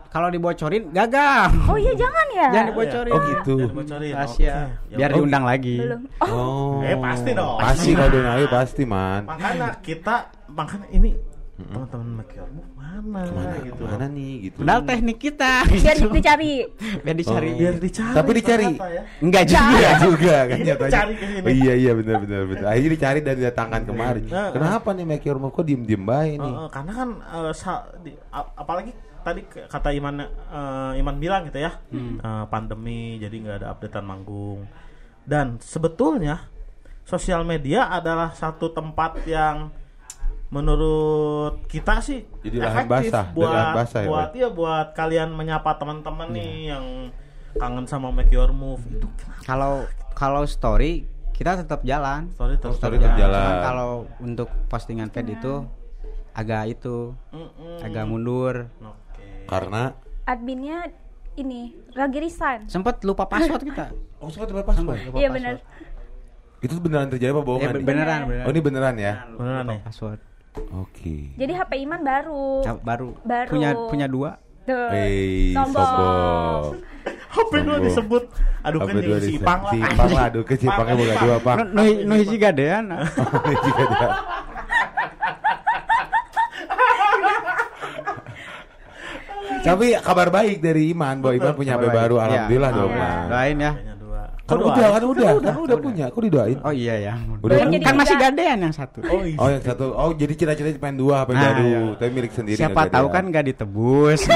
[0.07, 1.47] kalau dibocorin gagal.
[1.65, 3.11] Oh iya jangan ya Jangan dibocorin.
[3.11, 3.55] Oh gitu.
[3.61, 4.11] Jangan bocorin.
[4.13, 4.55] Rahasia.
[4.57, 4.89] Oke.
[4.89, 5.17] Ya Biar udah.
[5.17, 5.77] diundang lagi.
[5.77, 6.75] Belum Oh Oh.
[6.81, 7.57] Eh, pasti dong.
[7.57, 9.21] Pasti kalau udah naik pasti man.
[9.23, 10.15] Makanya kita
[10.49, 11.09] makanya ini
[11.63, 13.73] teman-teman Make Your Move mana, Ke mana, gitu.
[13.75, 14.57] ke mana nih gitu.
[14.59, 15.53] Padahal teknik kita.
[15.71, 16.51] Biar dicari
[17.01, 17.47] Biar dicari.
[17.47, 17.57] Oh.
[17.57, 18.13] Biar dicari.
[18.13, 18.65] Tapi dicari.
[18.71, 19.01] ya.
[19.19, 19.63] Enggak juga.
[19.71, 20.89] Iya juga kan Ini nyatanya.
[20.89, 21.41] dicari ke sini.
[21.41, 22.65] Oh, iya iya benar benar benar.
[22.67, 24.21] Akhirnya dicari dan didatangkan kemari.
[24.25, 26.53] Nah, Kenapa nih Make Your Move kok diem-diem baik nih?
[26.53, 31.45] Eh, eh, karena kan eh, sa- di- a- apalagi tadi kata Iman eh, Iman bilang
[31.45, 34.65] gitu ya eh, pandemi jadi nggak ada updatean manggung
[35.21, 36.49] dan sebetulnya
[37.01, 39.69] sosial media adalah satu tempat yang
[40.51, 45.31] menurut kita sih Jadi lahan efektif basah, buat lahan basah ya, buat ya buat kalian
[45.31, 46.85] menyapa teman-teman nih yang
[47.53, 49.07] kangen sama Make Your Move itu
[49.41, 52.29] Kalau kalau story kita tetap jalan.
[52.29, 53.33] story terus story tetap jalan.
[53.33, 55.65] Cuman kalau untuk postingan feed itu
[56.31, 57.81] agak itu Mm-mm.
[57.81, 58.67] agak mundur.
[58.77, 59.47] Oke.
[59.47, 60.85] Karena Adminnya
[61.33, 63.89] ini lagi resign Sempet lupa password kita.
[64.19, 64.99] Oh, sempat lupa password.
[65.11, 65.63] Iya benar
[66.59, 67.69] Itu beneran terjadi apa Ya, bohongan?
[67.73, 67.81] nih?
[67.81, 68.45] beneran, beneran.
[68.45, 69.13] Oh, ini beneran ya?
[69.31, 69.79] Beneran Lupa nih?
[69.81, 70.19] Password.
[70.75, 71.31] Oke.
[71.39, 73.15] Jadi HP Iman baru Ya, baru.
[73.23, 73.49] Baru.
[73.51, 74.35] Punya punya dua.
[74.61, 75.81] Tuh Hei, Sombong.
[75.81, 76.63] sombong.
[77.31, 78.23] HP dua disebut
[78.61, 81.17] aduh kan yang si di Ipang lah Si Ipang lah, aduh ke si Ipangnya bukan
[81.17, 81.55] dua, Pak.
[81.57, 82.83] No, no, no hiji gadean.
[83.65, 84.07] Jika dia.
[89.61, 92.91] Tapi kabar baik dari Iman bahwa Iman punya HP baru, alhamdulillah dong.
[92.91, 93.01] Iya.
[93.01, 93.25] Man.
[93.29, 93.71] Doain ya.
[94.51, 96.05] Kan udah, kan udah, kan udah punya.
[96.11, 96.57] Kok didoain?
[96.59, 97.13] Oh iya ya.
[97.39, 97.71] Udah kan?
[97.71, 98.27] Kan masih tiga.
[98.27, 98.99] gadean yang satu.
[99.07, 99.37] Oh iya.
[99.39, 101.79] Oh yang satu, oh jadi cita-cita pengen dua HP Nah, baru, iya.
[101.95, 102.59] tapi milik sendiri.
[102.59, 104.21] Siapa tahu kan nggak ditebus.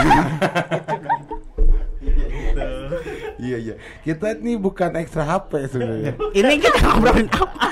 [3.45, 3.75] Iya iya.
[4.01, 6.17] Kita ini bukan ekstra HP sebenarnya.
[6.34, 7.67] Ini kita ngobrolin apa?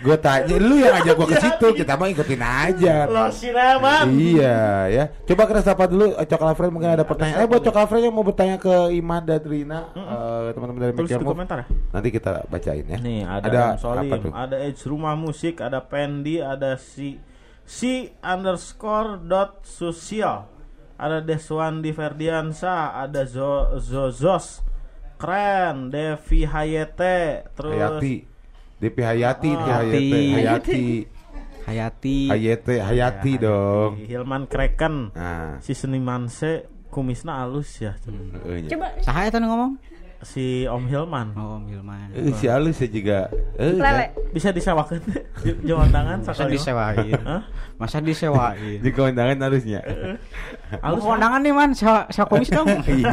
[0.00, 2.94] Gue tanya lu yang ngajak gue ke situ, kita mah ikutin aja.
[3.10, 4.08] Lo sinema.
[4.08, 5.04] Iya ya.
[5.28, 7.44] Coba kita sapa dulu eh, Coklat Friend mungkin ada pertanyaan.
[7.44, 11.02] Eh buat Coklat Friend yang mau bertanya ke Iman dan Rina, eh, teman-teman dari di
[11.20, 11.66] Move, komentar ya.
[11.92, 12.98] Nanti kita bacain ya.
[13.02, 13.64] Nih ada, ada.
[13.76, 17.20] Solim, ada Edge Rumah Musik, ada Pendi, ada si
[17.62, 20.50] si underscore dot sosial,
[20.98, 24.62] ada Deswandi Ferdiansa, ada Zo, Zozos,
[25.18, 28.31] keren, Devi Hayete, terus Hayati.
[28.82, 29.62] DP Hayati, Oh.
[29.62, 30.84] DP Hayati, Hayati,
[31.62, 32.16] Hayati.
[32.26, 33.94] Hayati, Hayati dong.
[34.02, 38.66] Hilman Kreken, Nah, si seniman se kumisna alus ya, nya.
[38.68, 38.90] Coba.
[39.00, 39.78] Sahaya tadi ngomong?
[40.22, 41.34] Si Om Hilman.
[41.34, 42.10] oh Om Hilman.
[42.14, 43.18] Eh, si alus ya juga.
[43.54, 44.10] Eh, lele.
[44.30, 44.98] Bisa disewakan?
[45.66, 47.18] Jaman tangan masa disewain?
[47.74, 48.78] Masa disewain?
[48.78, 49.82] Di kewenangan harusnya.
[50.78, 51.70] Alus kondangan nih man.
[51.74, 52.66] Sewa, sewa komis dong.
[52.90, 53.10] Iya.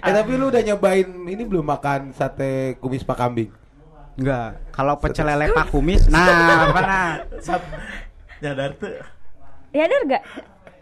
[0.00, 3.48] eh tapi lu udah nyobain ini belum makan sate kumis pak kambing?
[4.14, 7.62] Enggak kalau pecel lele pak kumis nah mana Sat,
[8.38, 8.94] nyadar tuh
[9.70, 10.22] Ya ada gak?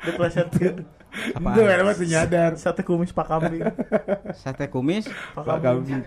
[0.00, 0.48] dipleset
[1.34, 1.56] Apaan?
[1.56, 2.52] Itu memang tuh nyadar.
[2.54, 3.64] sate kumis pak kambing
[4.32, 6.04] sate kumis pak kambing.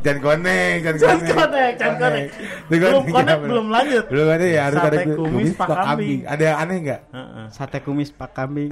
[0.00, 1.36] Jangan koneng, jangan Jangan koneng.
[1.40, 2.24] konek, jangan konek.
[2.28, 4.04] Itu Belum koneng, konek, belum lanjut.
[4.08, 6.20] Belum ada ya, harus Sate ada kumis pak kambing.
[6.24, 7.00] Ada yang aneh nggak?
[7.10, 7.46] Heeh.
[7.50, 8.68] sate kumis pak kambing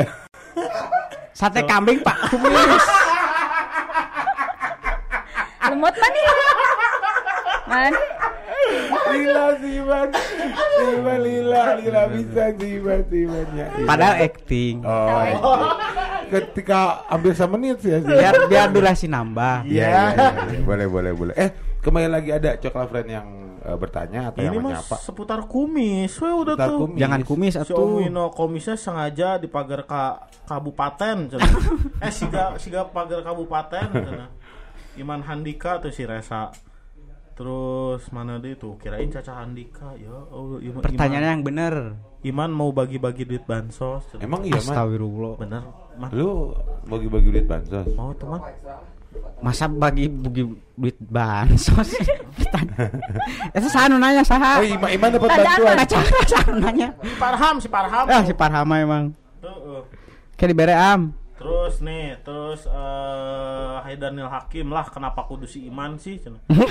[1.41, 2.85] sate kambing pak kumis
[5.63, 6.21] Lemot mana?
[7.73, 8.01] Mana?
[9.11, 10.09] Lila Siman,
[10.73, 13.67] Siman Lila, Lila bisa Siman Siman ya.
[13.83, 15.37] padahal acting Oh, iya.
[16.31, 17.99] ketika hampir semenit sih ya.
[17.99, 18.09] sih.
[18.09, 20.61] biar biar durasi nambah Iya, iya, iya, iya.
[20.63, 21.35] boleh, boleh, boleh.
[21.35, 23.27] Eh, kembali lagi ada coklat friend yang
[23.59, 24.97] eh, bertanya atau Ini yang menyapa?
[24.99, 26.13] seputar kumis.
[26.15, 26.79] Weh udah Seputar tuh.
[26.83, 26.99] kumis.
[26.99, 30.05] jangan kumis Si atuh Omino komisnya sengaja di pagar ka,
[30.45, 31.17] kabupaten
[32.05, 33.89] eh siga siga pagar kabupaten.
[34.95, 36.53] Iman Handika tuh si Resa
[37.33, 38.77] terus mana deh tuh?
[38.77, 41.75] Kirain Caca Handika ya oh, Iman, pertanyaannya yang bener.
[42.23, 44.05] Iman, Iman mau bagi-bagi duit bansos.
[44.21, 44.61] Emang iya?
[44.61, 45.41] Astagfirullah.
[45.41, 45.63] Bener.
[45.97, 46.53] Man Lu
[46.87, 47.89] bagi-bagi duit bansos?
[47.97, 48.41] mau teman?
[49.43, 50.43] Masa bagi bagi
[50.77, 51.89] duit bansos?
[53.57, 54.61] Itu sanu nanya saha.
[54.61, 55.75] Oh, Iman, Iman dapat bantuan.
[55.77, 56.89] Baca sanu nanya.
[57.01, 59.05] Si Parham si Parham ah si Parhama emang.
[59.43, 59.83] Tuh, uh.
[60.39, 66.23] kayak dibere am Terus nih, terus eh Haidanil Hakim lah kenapa kudu si Iman sih?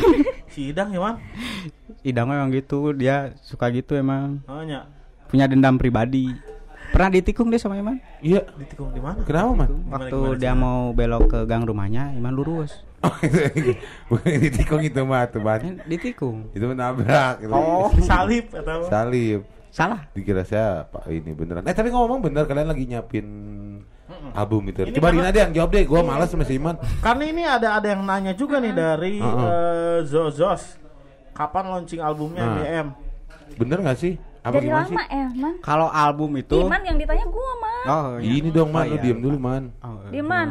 [0.54, 1.20] si Idang Iman?
[2.08, 4.88] Idang emang gitu dia suka gitu emang Nanya,
[5.28, 6.32] punya dendam pribadi
[6.92, 8.48] pernah ditikung dia sama Iman Iya.
[8.56, 9.20] ditikung di mana?
[9.24, 9.68] Kenapa, Man?
[9.68, 10.64] Gimana, waktu gimana, dia gimana?
[10.64, 13.76] mau belok ke gang rumahnya Iman lurus Oh, itu
[14.08, 15.82] bukan ditikung itu mah tuh, Man.
[15.84, 17.52] Ditikung Itu menabrak gitu.
[17.56, 18.88] Oh, salib atau apa?
[18.88, 19.42] Salib.
[19.72, 21.64] salah Dikira saya Pak ini beneran.
[21.64, 23.28] Eh tapi ngomong bener kalian lagi nyiapin
[24.32, 24.82] album itu.
[24.84, 25.84] Ini Coba Rina deh yang jawab deh.
[25.84, 26.76] Gua malas sama si Iman.
[27.06, 29.48] Karena ini ada ada yang nanya juga nih dari Heeh.
[29.48, 30.78] eh, Zozos.
[31.32, 32.56] Kapan launching albumnya Nah.
[32.58, 32.88] BM?
[33.56, 34.16] Bener gak sih?
[34.42, 34.96] Apa Dari gimana sih?
[34.98, 35.54] lama ya, Man.
[35.62, 37.86] kalau album itu Iman yang ditanya gua, Man.
[37.86, 38.32] oh iya.
[38.36, 39.04] Ini dong man, Oh, lu iya.
[39.04, 39.64] diem dulu man.
[39.80, 40.10] Oh, iya.
[40.10, 40.48] Dia, Man.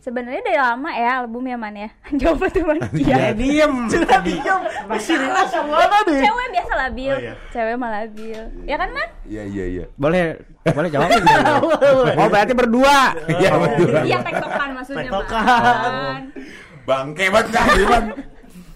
[0.00, 1.88] Sebenarnya dari lama ya albumnya, Man ya.
[2.20, 2.80] Jawab tuh, Man.
[2.96, 3.14] Iya.
[3.20, 3.72] Eh, diem
[4.24, 5.76] Diam, masih Rina sama
[6.08, 6.24] deh.
[6.24, 7.12] Cewek biasa labil.
[7.12, 7.34] Oh, iya.
[7.52, 8.40] Cewek mah labil.
[8.64, 9.08] Ya kan, Man?
[9.28, 9.84] Iya iya iya.
[9.94, 11.08] boleh boleh jawab
[12.12, 13.88] oh berarti berdua Iya betul.
[14.02, 16.20] Iya, tektokan maksudnya, Tektokan.
[16.82, 18.04] Bangke banget Iman.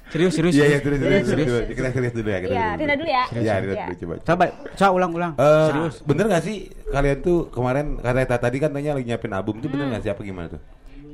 [0.06, 1.48] serius serius Iya iya terus serius terus.
[1.66, 2.38] Kita serius dulu ya.
[2.38, 3.24] kita Iya, serius Rina dulu ya.
[3.26, 3.84] Iya Rina Iya.
[3.84, 4.14] dulu coba.
[4.22, 6.56] coba coba ulang ulang Eh, serius bener gak sih
[6.86, 10.20] kalian tuh kemarin kata tadi kan tanya lagi nyiapin album itu bener gak sih apa
[10.20, 10.60] gimana tuh?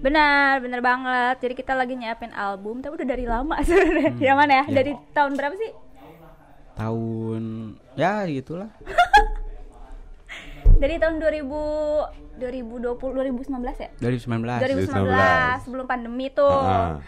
[0.00, 1.36] Benar, benar banget.
[1.38, 4.16] Jadi kita lagi nyiapin album, tapi udah dari lama sebenarnya.
[4.16, 4.64] Yang mana ya?
[4.66, 5.72] Dari tahun berapa sih?
[6.70, 8.72] tahun ya gitulah
[10.80, 13.44] Dari tahun 2000 2020 2019
[13.76, 13.90] ya?
[14.00, 14.88] dari 19 2019
[15.60, 16.48] sebelum pandemi tuh.
[16.48, 17.04] Ah,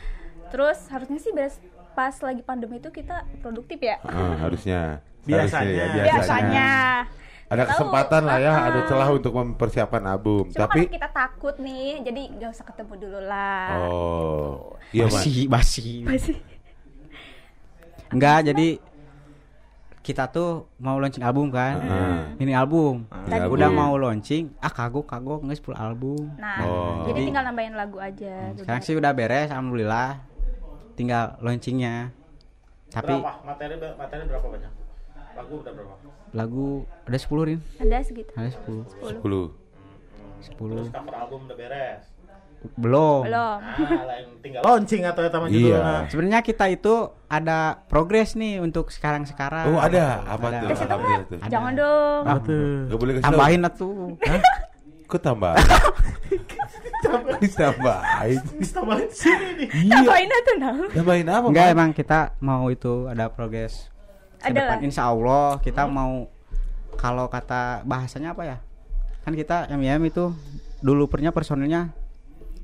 [0.53, 1.57] Terus harusnya sih beres
[1.97, 3.97] pas lagi pandemi itu kita produktif ya.
[4.05, 5.01] ah, harusnya.
[5.25, 5.73] Biasanya.
[5.73, 6.71] Harusnya ya, Biasanya.
[7.53, 8.59] Ada kesempatan lah ya, ah.
[8.67, 10.49] ada celah untuk mempersiapkan album.
[10.49, 13.77] Cuma Tapi kita takut nih, jadi gak usah ketemu dulu lah.
[13.79, 15.13] oh, iya man.
[15.15, 16.37] basi basi Masih.
[18.09, 18.69] enggak jadi
[20.03, 22.19] kita tuh mau launching album kan Heeh.
[22.41, 27.07] ini album Ini udah mau launching ah kagok kagok nggak 10 album Nah, Oh.
[27.07, 28.51] jadi Jadi- tinggal nambahin lagu aja.
[28.53, 30.19] sekarang sih udah beres alhamdulillah
[30.93, 32.11] tinggal launchingnya
[32.91, 33.41] tapi Berapa?
[33.47, 34.73] Materi materi berapa banyak?
[35.33, 35.95] Lagu udah berapa?
[36.33, 36.67] lagu
[37.05, 38.33] ada 10 rin Ada segitu.
[38.33, 38.89] ada 10
[39.21, 39.21] 10.
[39.21, 42.05] 10 cover album udah beres.
[42.73, 43.59] belum Belum.
[43.59, 43.75] Ah,
[44.39, 46.07] tinggal launching atau eta mah Iya.
[46.07, 46.95] sebenarnya kita itu
[47.27, 50.23] ada progres nih untuk sekarang sekarang Oh, ada.
[50.25, 50.59] Apa Ada.
[50.63, 50.69] tuh?
[50.79, 51.39] Alhamdulillah tuh.
[51.39, 51.51] Ada.
[51.51, 52.23] Jangan dong.
[52.23, 52.67] Apa tuh?
[52.87, 53.95] Gak boleh kasih tambahin atuh
[55.05, 55.55] Kok tambah?
[57.43, 58.39] Ditambahin.
[58.57, 59.69] Ditambahin sini nih.
[59.69, 59.95] Iya.
[59.99, 60.75] Tambahin tuh nah.
[60.89, 61.47] Tambahin apa?
[61.51, 63.92] Enggak emang kita mau itu ada progres
[64.43, 66.27] ke Ada depan insya Allah kita mau
[66.95, 68.59] kalau kata bahasanya apa ya
[69.23, 70.35] kan kita MIM itu
[70.79, 71.95] dulu pernya personilnya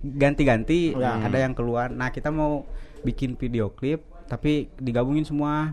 [0.00, 1.18] ganti-ganti Ya.
[1.20, 2.66] ada yang keluar nah kita mau
[3.00, 5.72] bikin video klip tapi digabungin semua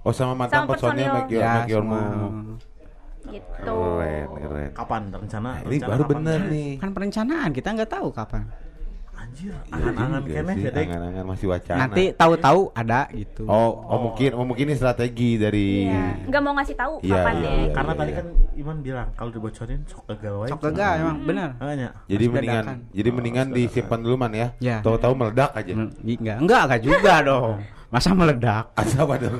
[0.00, 1.14] Oh sama mantan Sama personil personil.
[1.18, 1.98] make your, ya make your semua.
[1.98, 2.62] move.
[3.26, 3.58] Gitu.
[3.58, 4.70] Keren, keren.
[4.70, 5.42] Kapan rencana?
[5.42, 6.14] Nah, ini rencana baru kapan?
[6.14, 6.70] bener nih.
[6.78, 8.42] kan perencanaan kita nggak tahu kapan
[9.26, 10.22] Anjir, Iya angan-angan
[11.12, 11.78] ya, masih wacana.
[11.82, 16.24] nanti tahu-tahu ada gitu Oh, oh, mungkin oh mungkin ini strategi dari Iya.
[16.24, 17.56] Nggak mau ngasih tahu Iya, kapan iya, deh.
[17.58, 17.74] iya.
[17.74, 20.48] Karena tadi kan Iman bilang kalau dibocorin sok gagal wae.
[20.48, 21.88] sok gagal emang bener Makanya.
[22.06, 22.78] jadi mendingan dadakan.
[22.90, 24.48] jadi mendingan disimpan dulu man ya.
[24.58, 24.76] Ya.
[24.80, 25.72] Tahu-tahu meledak aja.
[25.74, 29.30] Enggak enggak enggak juga dong masa meledak Asal pada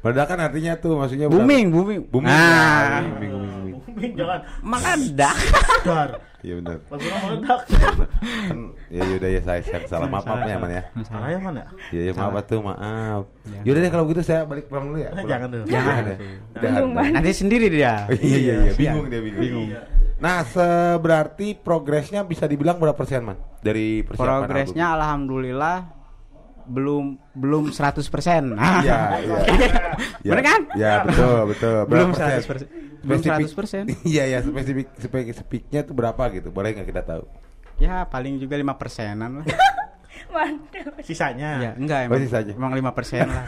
[0.00, 2.28] meledak kan artinya tuh maksudnya booming booming Booming.
[2.28, 3.65] nah ya, booming, booming, booming.
[3.96, 5.36] Jangan meledak
[5.82, 6.10] dar.
[6.44, 6.78] Iya benar.
[6.92, 7.60] Lagunya meledak.
[7.66, 8.58] Kan
[8.92, 10.82] ya yaudah ya saya saya salah maaf maaf ya man ya.
[11.08, 11.62] Salah ya mana?
[11.90, 13.22] Ya, ya maaf tuh maaf.
[13.48, 13.60] Ya.
[13.66, 15.10] Yaudah deh kalau gitu saya balik pulang dulu ya.
[15.30, 15.64] Jangan dulu.
[15.66, 16.18] Jangan deh.
[17.16, 19.42] Nanti sendiri dia Iya iya iya bingung dia bingung.
[19.42, 19.68] Bingung.
[20.16, 25.95] Nah, seberarti progresnya bisa dibilang berapa persen man dari persiapan progresnya alhamdulillah
[26.66, 28.02] belum belum 100%
[28.52, 29.36] nah Iya, iya.
[30.20, 30.60] Ya, Bener kan?
[30.74, 31.76] Ya, betul, betul.
[31.86, 32.66] Belum Berapa 100%.
[33.00, 33.86] Belum Spesifik- 100%.
[34.08, 36.50] Iya, ya, spesifik spesifik spesifiknya tuh berapa gitu?
[36.50, 37.24] Boleh nggak kita tahu?
[37.76, 39.46] ya paling juga lima persenan lah
[40.26, 40.96] Waduh.
[41.02, 41.60] Sisanya.
[41.60, 42.52] ya enggak Oh, emang sisanya.
[42.52, 43.44] emang lima persen lah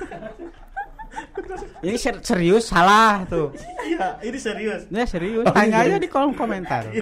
[1.80, 4.84] ini ser- serius salah tuh Iya, ini serius.
[4.86, 5.88] ya serius Oh, tanya iya.
[5.88, 6.92] aja di kolom komentar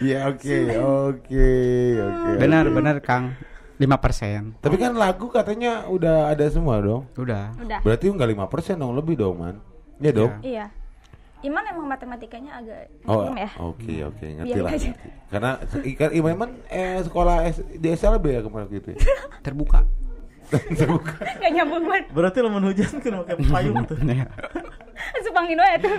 [0.00, 1.48] Iya, oke, oke,
[2.00, 2.30] oke.
[2.40, 3.36] benar benar kang
[3.76, 7.04] lima persen Tapi kan lagu katanya udah ada semua dong.
[7.14, 7.80] udah Udah.
[7.80, 9.56] Berarti nggak lima persen dong, lebih dong, man.
[9.96, 10.32] Iya dong.
[10.40, 10.66] Iya.
[11.40, 13.48] Iman emang matematikanya agak Oh, ya.
[13.56, 14.72] oke oke ngerti Biarin lah.
[14.72, 14.88] aja.
[14.92, 15.08] ngerti.
[15.32, 15.50] Karena
[15.88, 18.88] ikan Iman Iman eh sekolah S, di SLB ya kemarin gitu.
[18.92, 18.98] ya?
[19.44, 19.80] terbuka
[20.50, 22.04] Gak nyambung banget.
[22.10, 23.96] Berarti lamun hujan kan pakai payung tuh.
[24.02, 24.26] Ya.
[25.20, 25.96] Sumpah ngino ya tuh.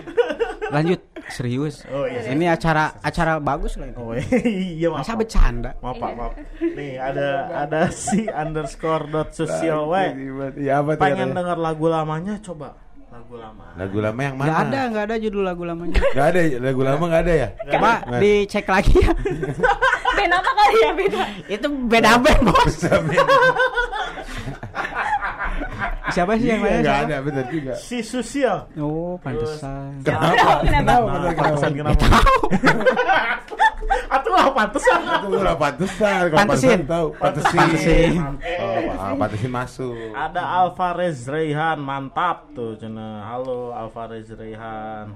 [0.69, 2.21] lanjut serius Oh, iya.
[2.29, 5.01] ini acara acara bagus lah ini Oh iya maaf.
[5.01, 6.33] masa bercanda Maaf, Pak, maaf.
[6.61, 7.27] Nih ada
[7.59, 10.13] ada si underscore dot social way.
[10.55, 12.77] Iya apa tuh Pengen denger lagu lamanya coba.
[13.09, 13.65] Lagu lama.
[13.75, 14.47] Lagu lama yang mana?
[14.47, 17.47] nggak ada nggak ada judul lagu lamanya Nggak ada lagu lama nggak ada ya?
[17.67, 19.11] coba dicek lagi ya
[20.15, 21.21] Band apa kali ya beda.
[21.49, 22.75] itu beda band bos
[26.11, 27.07] siapa sih yang Iya, main nggak siapa?
[27.07, 27.73] ada benar juga.
[27.75, 28.55] Si Susil.
[28.77, 30.53] oh pantesan Kenapa?
[30.61, 30.61] Kenapa?
[30.61, 30.91] Kenapa?
[30.91, 31.41] Nah, Kenapa?
[31.41, 32.03] pantesan kenapa?
[34.11, 34.99] Atuh lah pantesan.
[35.01, 36.21] Itu udah pantesan.
[36.29, 36.37] Pantesin.
[36.37, 37.07] pantesan tahu.
[37.15, 37.57] Pantesin.
[37.57, 38.11] Pantesin.
[38.93, 39.95] Oh, pantesin masuk.
[40.13, 43.23] Ada Alvarez Reyhan mantap tuh cina.
[43.25, 45.15] Halo Alvarez Reyhan.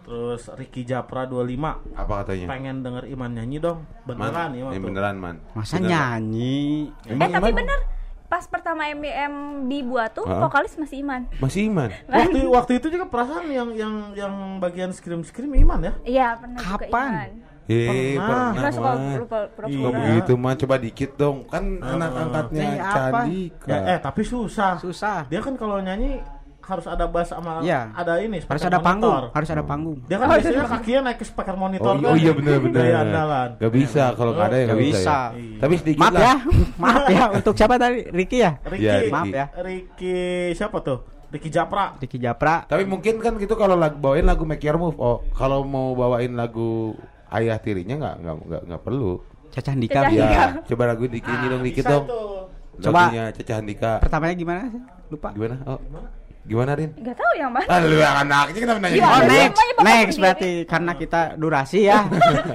[0.00, 1.58] Terus Ricky Japra 25
[1.92, 2.46] Apa katanya?
[2.46, 3.82] pengen denger Iman nyanyi dong.
[4.06, 4.86] Beneran man, Iman ini tuh.
[4.86, 5.36] beneran man.
[5.50, 5.90] masa Beneran.
[5.90, 6.62] nyanyi
[7.04, 7.78] Eh tapi bener
[8.26, 9.32] pas pertama MBM
[9.70, 10.42] dibuat tuh Hah?
[10.42, 11.30] vokalis masih Iman.
[11.38, 11.90] Masih iman.
[12.10, 15.92] Waktu waktu itu juga perasaan yang yang yang bagian scream scream Iman ya.
[16.02, 17.10] Iya pernah juga Kapan?
[17.10, 17.30] Iman.
[17.66, 18.54] Eh, Pernah.
[18.54, 19.90] pernah suka lupa pura-pura.
[19.98, 20.54] begitu man?
[20.54, 21.50] Coba dikit dong.
[21.50, 22.66] Kan anak angkatnya?
[22.78, 23.66] Candika.
[23.66, 24.78] Ya, eh tapi susah.
[24.78, 26.22] susah Dia kan kalau nyanyi
[26.66, 27.94] harus ada bass sama Iya.
[27.94, 29.30] ada ini harus ada panggung monitor.
[29.32, 32.10] harus ada panggung Dia kan biasanya kakinya naik ke speaker monitor Oh, iya- kan.
[32.10, 32.82] oh iya bener bener.
[32.82, 33.48] Gaya andalan.
[33.56, 34.76] Gak bisa kalau nggak ada ya bisa.
[34.76, 35.00] bisa.
[35.06, 35.20] ya.
[35.32, 35.58] Iya.
[35.58, 36.20] Tapi sedikit maaf lah.
[36.20, 36.34] ya
[36.82, 39.12] maaf ya untuk siapa tadi Ricky ya Ricky, Iya, Ricky.
[39.12, 40.16] maaf ya Ricky
[40.52, 40.98] siapa tuh?
[41.26, 41.94] Ricky Japra.
[41.96, 44.94] Ricky Japra Tapi mungkin kan gitu kalau lagu bawain lagu Make Your Move.
[44.96, 46.94] Oh, kalau mau bawain lagu
[47.28, 49.22] Ayah Tirinya nggak nggak nggak nggak perlu.
[49.48, 52.04] Caca Handika Caca Ya, coba lagu dikit Ah, dong dikit bisa dong.
[52.06, 52.46] tuh.
[52.78, 53.08] Coba.
[53.08, 53.92] Lagunya Caca Handika.
[53.98, 55.56] pertamanya gimana sih lupa Gimana?
[55.64, 55.78] Oh.
[55.80, 56.08] Gimana,
[56.48, 56.90] Rin?
[56.96, 57.66] Gak tahu yang mana.
[57.66, 59.12] Ah, lu yang anaknya kenapa nanya Gimana?
[59.12, 62.06] oh next next berarti karena kita durasi ya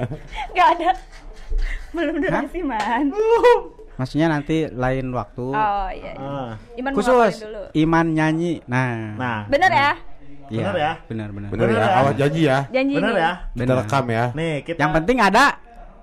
[0.55, 0.91] Gak ada.
[1.91, 3.11] Belum durasi man.
[3.93, 6.11] maksudnya nanti lain waktu Oh iya.
[6.11, 6.13] iya.
[6.17, 6.51] Ah.
[6.73, 7.61] Iman mau khusus dulu.
[7.73, 9.91] Iman nyanyi nah Nah, Bener ya?
[10.47, 10.93] iya, bener ya?
[11.05, 11.99] benar benar Bener Bener ya, ya?
[11.99, 12.57] awas janji ya.
[12.69, 13.19] Janji bener nih.
[13.19, 13.31] ya?
[13.45, 13.75] Kita Bener.
[13.77, 14.25] rekam ya.
[14.33, 15.45] Nih, kita yang penting ada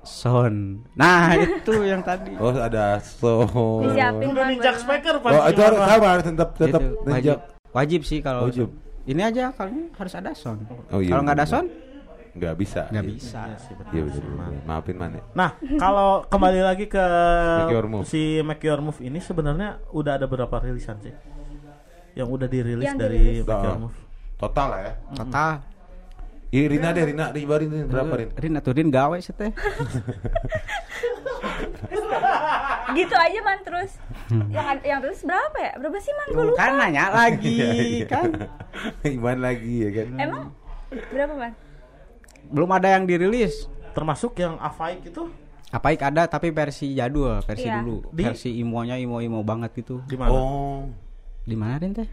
[0.00, 3.44] sound nah itu yang tadi Oh, ada so.
[3.82, 5.90] Disiapin udah ninjak speaker Oh, itu harus gimana?
[5.90, 7.38] sama harus tetap tetap Itu, wajib ninjak.
[7.70, 8.68] Wajib sih kalau Wajib.
[9.04, 11.68] ini aja kalau ini harus ada sound Oh, iya, kalau nggak ada sound
[12.28, 12.86] Nggak bisa.
[12.86, 13.90] nggak bisa Iya sih, betul.
[13.90, 14.22] Iya betul.
[14.22, 14.62] betul.
[14.62, 15.22] Maafin man ya.
[15.32, 17.02] Nah, kalau kembali lagi ke
[17.58, 18.04] Make Your Move.
[18.04, 21.10] si Make Your Move ini sebenarnya udah ada berapa rilisan sih?
[22.14, 23.42] Yang udah dirilis Yang dari dirilis.
[23.42, 23.78] Make Your.
[23.80, 23.96] Move.
[24.38, 24.92] Total lah ya.
[25.12, 25.52] total
[26.48, 28.28] Ih, Rina deh, Rina, Rina, Rina, berapa Rin?
[28.32, 29.52] Rin atau Rin gawe sih teh
[32.90, 33.92] Gitu aja man terus.
[34.48, 35.72] yang yang terus berapa ya?
[35.76, 36.26] Berapa sih man?
[36.30, 36.58] Gue lupa.
[36.58, 37.60] kan nanya lagi
[38.04, 38.48] kan
[39.10, 40.06] Iman lagi ya kan.
[40.18, 40.42] Emang
[41.12, 41.52] berapa man?
[42.48, 45.28] belum ada yang dirilis termasuk yang Avaik itu
[45.68, 47.84] Apaik ada tapi versi jadul, versi Iya.
[47.84, 48.08] dulu.
[48.08, 50.00] Di- Versi imonya imo-imo banget gitu.
[50.02, 50.32] di mana?
[50.32, 50.88] Oh.
[51.44, 52.08] Di mana Rin teh?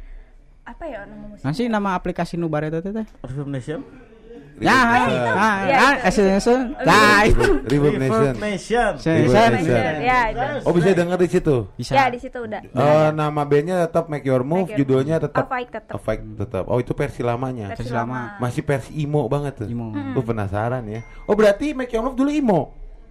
[0.62, 1.40] Apa ya nama musik?
[1.40, 3.08] Nanti nama aplikasi nu bareta teh teh?
[3.24, 3.80] Reverb Nation.
[4.56, 6.54] Ya, Iya, itu.
[6.88, 7.50] Nah, itu.
[7.68, 8.34] Reverb Nation.
[8.40, 8.92] Nation.
[8.96, 9.84] Reverb Saya- Nation.
[10.00, 10.20] Ya.
[10.64, 11.56] Oh bisa denger di situ.
[11.76, 11.92] Bisa.
[11.92, 12.62] Ya, di situ udah.
[12.64, 16.00] Eh, nama bandnya tetap Make Your Move, Make Your judulnya tetap Avaik tetap.
[16.00, 16.64] Avaik tetap.
[16.72, 17.76] Oh itu versi lamanya.
[17.76, 18.40] Versi lama.
[18.40, 19.68] Masih versi emo banget tuh.
[19.68, 19.92] Emo.
[19.92, 21.04] Gue penasaran ya.
[21.28, 22.62] Oh berarti Make Your Move dulu emo.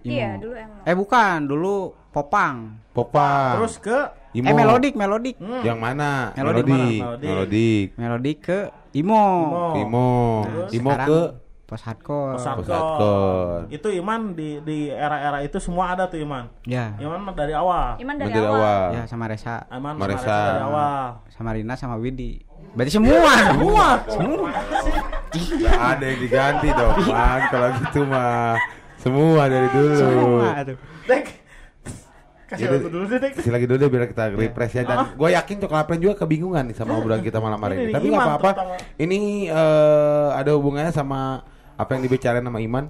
[0.05, 0.81] Iya, dulu emang.
[0.85, 1.73] Eh bukan, dulu
[2.13, 2.77] Popang.
[2.93, 3.59] Popang.
[3.59, 3.97] Terus ke
[4.33, 4.47] emo.
[4.49, 5.35] Eh melodik, melodik.
[5.61, 6.31] Yang mana?
[6.33, 6.65] Melodik?
[6.69, 7.01] Melodik.
[7.21, 7.87] Melodik.
[7.97, 8.59] Melodik ke
[8.95, 9.25] Imo.
[9.75, 10.09] Imo.
[10.71, 11.19] Emo Sekarang ke
[11.67, 12.33] post hardcore.
[12.39, 12.71] Post hardcore.
[12.71, 13.63] hardcore.
[13.67, 16.47] Itu Iman di di era-era itu semua ada tuh Iman.
[16.63, 16.95] Ya.
[17.03, 17.99] Iman dari awal.
[17.99, 18.55] Iman dari, dari awal.
[18.55, 18.83] awal.
[18.95, 20.23] Ya sama Resa, Iman Maresa.
[20.23, 21.03] Maresa dari awal.
[21.27, 22.39] sama Rina, sama Widi.
[22.71, 23.31] Berarti semua.
[23.51, 23.87] Semua.
[24.07, 24.49] Semua.
[25.35, 27.41] Gak ada yang diganti dong, Bang.
[27.51, 28.55] Kalau gitu mah
[28.99, 29.95] semua dari dulu.
[29.95, 30.77] Semua tuh.
[32.45, 33.31] Kasih Jadi- waktu dulu deh.
[33.31, 36.63] Kasih lagi dulu deh biar kita refresh ya dan gue yakin coklat Pren juga kebingungan
[36.65, 38.51] nih sama obrolan kita malam hari Ini Tapi nggak Iman apa-apa.
[38.95, 41.41] Ini eh, ada hubungannya sama
[41.73, 42.85] apa yang dibicarain sama Iman.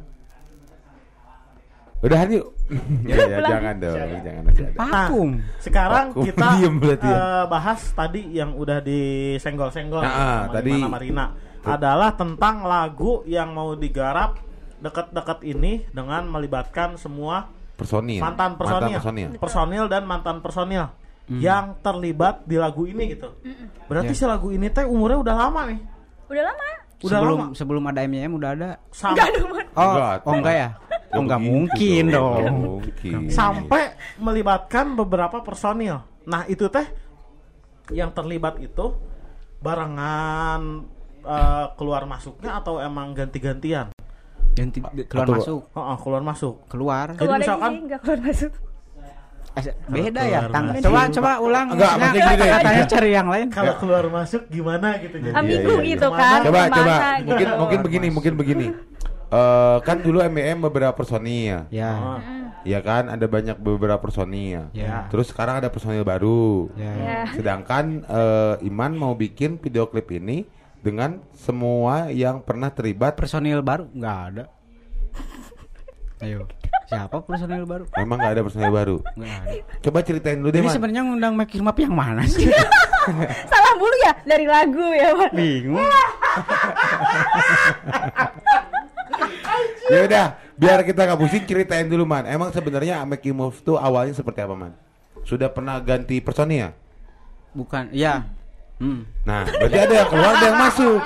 [1.98, 2.54] Udahan yuk.
[3.08, 4.78] ya, ya, jangan dong, jangan masih ada.
[4.78, 5.30] Vakum.
[5.58, 6.24] Sekarang Vakum.
[6.24, 7.16] kita Diem berarti ya.
[7.16, 10.12] eh, bahas tadi yang udah disenggol-senggol Nah,
[10.44, 11.26] sama tadi- Iman sama Rina
[11.64, 14.38] adalah tentang lagu yang mau digarap
[14.78, 18.20] dekat-dekat ini dengan melibatkan semua Personil.
[18.20, 19.30] mantan personil, Mantan personil.
[19.36, 20.86] personil dan mantan personil
[21.28, 23.34] yang terlibat di lagu ini gitu.
[23.86, 24.18] Berarti Ya.
[24.18, 25.80] si lagu ini teh umurnya udah lama nih.
[26.28, 26.66] Udah lama.
[26.96, 27.54] Udah sebelum lama.
[27.54, 28.70] sebelum ada MYM udah ada.
[28.90, 29.40] Sam- Enggak ada.
[29.76, 30.70] Oh, Enggak, oh enggak ya?
[31.12, 32.44] Oh enggak begitu mungkin dong.
[32.56, 33.20] Mungkin.
[33.30, 33.84] sampai
[34.18, 36.00] melibatkan beberapa personil.
[36.24, 36.88] Nah itu teh
[37.90, 38.96] yang terlibat itu
[39.60, 40.86] barengan
[41.22, 43.90] eh, keluar masuknya atau emang ganti-gantian?
[44.56, 46.56] Ganti keluar Atau- masuk, Oh, keluar masuk.
[46.66, 47.06] keluar.
[47.12, 48.52] Jadi Keluar misalkan- aja sih, enggak keluar masuk.
[49.56, 50.72] Eh, beda ya tangga.
[50.76, 50.84] masuk.
[50.84, 51.68] Coba coba ulang.
[51.72, 52.50] Enggak, maksudnya gini deh.
[52.52, 53.48] katanya cari yang lain.
[53.48, 55.32] Kalau keluar masuk gimana gitu jadi.
[55.32, 55.90] Ambigu iya, iya.
[55.92, 56.24] gitu Ke mana?
[56.26, 56.40] kan.
[56.44, 57.28] Coba coba gitu.
[57.28, 58.68] mungkin mungkin begini mungkin begini.
[59.26, 61.68] Eh kan dulu MEM beberapa personil.
[61.70, 61.92] Ya.
[61.94, 62.20] Oh,
[62.66, 64.74] Iya kan ada banyak beberapa personil.
[64.74, 65.06] Ya.
[65.08, 66.68] Terus sekarang ada personil baru.
[66.74, 66.92] Ya.
[66.92, 67.20] Ya.
[67.32, 70.50] Sedangkan eh, Iman mau bikin video klip ini
[70.86, 73.18] dengan semua yang pernah terlibat.
[73.18, 74.44] Personil baru enggak ada.
[76.22, 76.46] Ayo.
[76.86, 77.90] Siapa personil baru?
[77.98, 78.98] Memang nggak ada personil baru.
[79.18, 79.52] Enggak ada.
[79.82, 82.46] Coba ceritain dulu deh Ini sebenarnya ngundang Make Map yang mana sih?
[83.52, 85.34] Salah mulu ya dari lagu ya, Man.
[85.34, 85.82] Bingung.
[89.86, 90.26] Ya udah,
[90.58, 92.26] biar kita nggak pusing ceritain dulu Man.
[92.26, 94.74] Emang sebenarnya Make You Move tuh awalnya seperti apa Man?
[95.22, 96.74] Sudah pernah ganti personil?
[97.54, 98.26] Bukan, ya.
[98.26, 98.45] Hmm.
[99.26, 101.00] Nah, berarti ada yang keluar, ada yang masuk.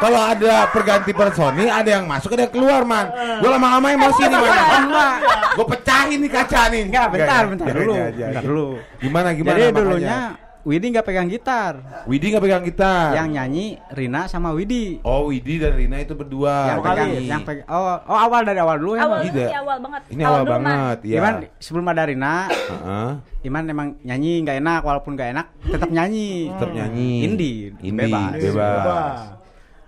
[0.00, 3.12] Kalau ada perganti personil, ada yang masuk, ada yang keluar, man.
[3.44, 5.12] Gue lama-lama emosi nih, man.
[5.52, 6.82] Gue pecahin nih kaca nih.
[6.88, 7.50] Enggak, bentar, ya?
[7.52, 7.94] bentar Jangan, dulu.
[8.08, 8.66] Bentar dulu.
[9.04, 9.56] Gimana, gimana?
[9.60, 9.80] Jadi makanya?
[9.84, 10.18] dulunya
[10.60, 12.04] Widi nggak pegang gitar.
[12.04, 13.16] Widi nggak pegang gitar.
[13.16, 15.00] Yang nyanyi Rina sama Widi.
[15.00, 16.76] Oh, Widi dan Rina itu berdua.
[16.76, 17.64] yang pegang, yang pegang.
[17.64, 19.08] Oh, oh awal dari awal dulu ya.
[19.08, 19.24] Awal Bang?
[19.32, 19.48] Tidak.
[19.48, 20.02] ini awal banget.
[20.12, 20.56] Ini awal, dulu, Man.
[20.60, 21.16] banget, ya.
[21.16, 23.10] Iman sebelum ada Rina, Heeh.
[23.48, 26.52] Iman emang nyanyi nggak enak walaupun nggak enak tetap nyanyi.
[26.52, 27.10] Tetap nyanyi.
[27.24, 28.32] Indie, Indie, bebas.
[28.36, 29.18] bebas.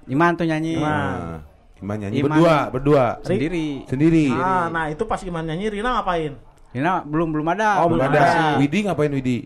[0.08, 0.80] Iman tuh nyanyi.
[0.80, 0.88] Iman.
[0.88, 1.38] Nah,
[1.84, 2.28] Iman nyanyi Iman.
[2.32, 3.04] berdua, berdua.
[3.20, 3.84] Sendiri.
[3.84, 4.26] Sendiri.
[4.32, 6.32] Ah, nah itu pas Iman nyanyi Rina ngapain?
[6.72, 7.84] Rina belum belum ada.
[7.84, 8.20] Oh, belum belum ada.
[8.24, 8.56] ada.
[8.56, 9.44] Widi ngapain Widi?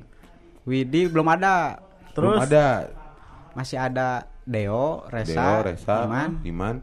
[0.67, 1.79] Widi belum ada.
[2.13, 2.91] Terus belum ada.
[3.55, 6.77] Masih ada Deo, Resa, Deo, Resa, Iman, Iman.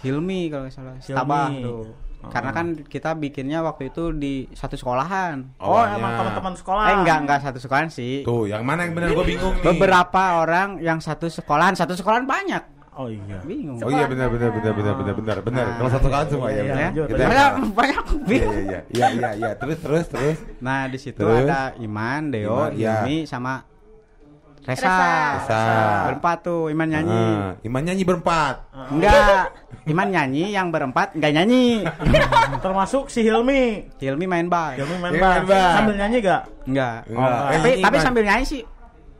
[0.00, 0.96] Hilmi kalau nggak salah.
[1.02, 1.18] Hilmi.
[1.18, 1.82] Tabah tuh.
[2.24, 2.32] Oh.
[2.32, 5.60] Karena kan kita bikinnya waktu itu di satu sekolahan.
[5.60, 6.00] Oh, Awalnya.
[6.00, 6.84] emang teman-teman sekolah.
[6.88, 8.24] Eh enggak enggak satu sekolahan sih.
[8.24, 9.64] Tuh, yang mana yang benar gue bingung nih.
[9.68, 12.62] Beberapa orang yang satu sekolahan, satu sekolahan banyak.
[12.94, 13.38] Oh iya.
[13.42, 13.78] Bingung.
[13.78, 15.64] Oh iya benar benar benar benar benar benar benar.
[15.66, 15.74] Nah.
[15.76, 16.54] Kalau satu kali semua ya.
[16.54, 16.78] Iya, benar.
[16.80, 18.54] lanjut, Kita- Banyak banyak Iya bingung.
[18.54, 19.50] iya iya iya iya iya.
[19.56, 20.36] Terus terus terus.
[20.58, 21.42] Nah, di situ Terus?
[21.44, 23.02] ada Iman, Deo, Iman, iya.
[23.02, 23.66] Hilmi sama
[24.64, 24.80] Resa.
[24.80, 24.96] Resa.
[25.36, 25.62] Resa.
[26.08, 27.24] Berempat tuh Iman nyanyi.
[27.36, 28.54] Ah, Iman nyanyi berempat.
[28.94, 29.44] Enggak.
[29.84, 31.84] Iman nyanyi, yang berempat enggak nyanyi.
[32.64, 33.92] Termasuk si Hilmi.
[34.00, 34.80] Hilmi main bass.
[34.80, 35.12] Hilmi main
[35.44, 35.44] bass.
[35.76, 36.42] Sambil nyanyi gak?
[36.64, 37.04] Enggak.
[37.04, 37.28] Enggak.
[37.36, 38.62] Oh, Eh, Tapi nyanyi, tapi sambil nyanyi sih.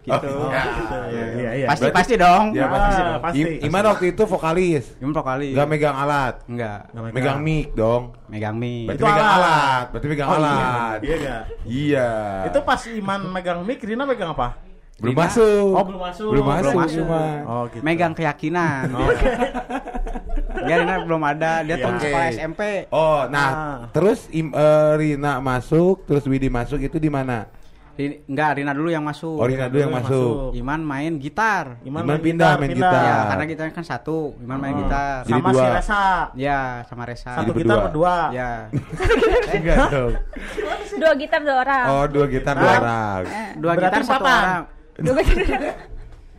[0.05, 0.29] Gitu.
[0.29, 0.63] Oh, iya.
[1.09, 1.67] Iya, iya, iya.
[1.67, 2.45] Pasti Berarti- pasti dong.
[2.53, 3.01] Ya pasti.
[3.01, 3.41] Ah, pasti.
[3.41, 4.85] I- Iman waktu itu vokalis.
[5.01, 5.55] Iman vokalis.
[5.55, 6.35] Gak megang alat.
[6.45, 6.79] Enggak.
[6.93, 8.03] Nggak Megang mic dong.
[8.27, 8.85] Megang mic.
[8.87, 9.41] Berarti Itu megang alat.
[9.41, 9.85] alat.
[9.89, 10.45] Berarti megang Oh, iya.
[10.45, 10.99] alat.
[11.01, 11.43] Iya gak?
[11.65, 12.11] Iya.
[12.45, 14.49] Itu pas Iman megang mic, Rina megang apa?
[14.95, 15.73] belum Rina- masuk.
[15.73, 16.29] Oh, belum masuk.
[16.31, 16.63] Belum masuk.
[16.63, 17.03] Belum masuk.
[17.03, 17.39] Iman.
[17.45, 17.83] Oh, gitu.
[17.83, 18.85] Megang keyakinan.
[18.95, 19.09] Oh.
[20.55, 21.53] Enggak, Rina belum ada.
[21.61, 21.77] Dia Iya.
[21.81, 22.05] teman Oke.
[22.05, 22.61] sekolah SMP.
[22.89, 23.79] Oh, nah, Ah.
[23.91, 27.49] terus Im- eh, Rina masuk, terus Widi masuk itu di mana?
[27.95, 29.39] Ri- enggak Rina dulu yang masuk.
[29.39, 30.51] Oh Rina dulu yang masuk.
[30.53, 31.79] Iman main gitar.
[31.81, 32.91] Iman pindah, main gitar.
[33.01, 34.81] Ya, karena kita kan satu, Iman main Oh.
[34.83, 35.23] gitar.
[35.23, 35.69] Jadi Sama si dua.
[35.73, 36.03] Resa.
[36.35, 37.31] Ya, sama Resa.
[37.33, 37.87] Satu Jadi gitar berdua.
[37.87, 38.35] berdua.
[38.35, 38.51] Ya.
[39.55, 40.13] Enggak dong.
[40.95, 41.87] Dua gitar dua orang.
[41.89, 43.23] Oh dua gitar dua orang.
[43.55, 44.61] Dua Berarti gitar satu orang.
[44.97, 45.61] Dua gitar.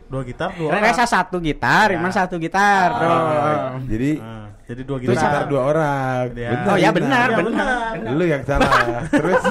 [0.06, 0.94] Dua gitar, dua Karena orang.
[0.94, 2.88] Resa satu gitar, Iman satu gitar.
[2.92, 3.88] Oh, Tuh.
[3.88, 5.42] Jadi Ah, jadi dua dua gitar gitar.
[5.46, 6.24] dua orang.
[6.32, 6.50] Ya.
[6.52, 6.92] Benar, Oh ya Rina.
[6.94, 7.66] benar, Ya, benar.
[7.96, 8.12] benar.
[8.12, 9.02] Lu yang salah.
[9.08, 9.42] Terus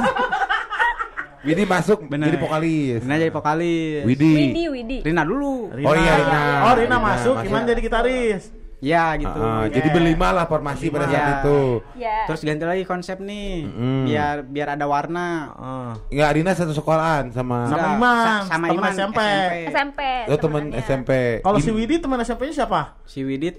[1.46, 2.26] Widi masuk Benar.
[2.28, 3.00] jadi vokalis.
[3.02, 4.02] Rina jadi vokalis.
[4.04, 4.34] Widi.
[4.34, 4.98] Widi, Widi.
[5.02, 5.70] Rina dulu.
[5.70, 5.86] Rina.
[5.86, 6.42] Oh iya, Rina.
[6.66, 7.48] Oh, Rina Rina masuk, masuk.
[7.48, 8.44] Iman jadi gitaris.
[8.84, 9.40] Ya gitu.
[9.40, 11.28] Ah, Jadi berlima lah formasi pada saat Ya.
[11.40, 11.62] itu.
[11.96, 12.18] Ya.
[12.28, 13.66] Terus ganti lagi konsep nih.
[13.66, 14.04] Mm.
[14.06, 15.28] Biar biar ada warna.
[15.56, 15.94] Ah.
[16.12, 19.20] Enggak, Rina satu sekolahan sama Sama Iman, sa- sama temen Iman SMP.
[19.72, 20.00] SMP.
[20.28, 20.84] Oh temen temenannya.
[20.84, 21.12] SMP.
[21.40, 23.00] Kalau si Widi teman SMP-nya siapa?
[23.06, 23.58] Si Widit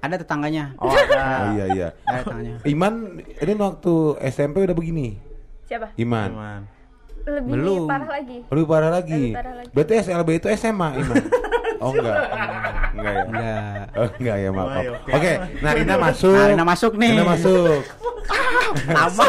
[0.00, 0.74] ada tetangganya.
[0.76, 1.24] Oh, Oh ada.
[1.54, 1.88] iya iya.
[2.02, 2.54] Ada tetangganya.
[2.66, 3.94] Iman ini waktu
[4.26, 5.29] SMP udah begini.
[5.70, 5.86] Siapa?
[5.94, 6.28] Iman.
[6.34, 6.60] Iman.
[7.20, 7.86] Lebih Belum.
[7.86, 8.38] parah lagi.
[8.42, 9.22] Lebih parah lagi.
[9.22, 9.70] Lebih parah lagi.
[9.70, 11.16] Berarti SLB itu SMA Iman.
[11.80, 12.12] Oh enggak.
[12.92, 13.22] Enggak ya.
[13.24, 13.84] Enggak.
[13.96, 14.68] Oh enggak ya maaf.
[14.76, 15.32] Iya, Oke, oke.
[15.64, 16.36] nah Rina masuk.
[16.36, 17.08] Nah, Rina masuk nih.
[17.08, 17.80] Rina masuk.
[18.92, 19.24] Apa?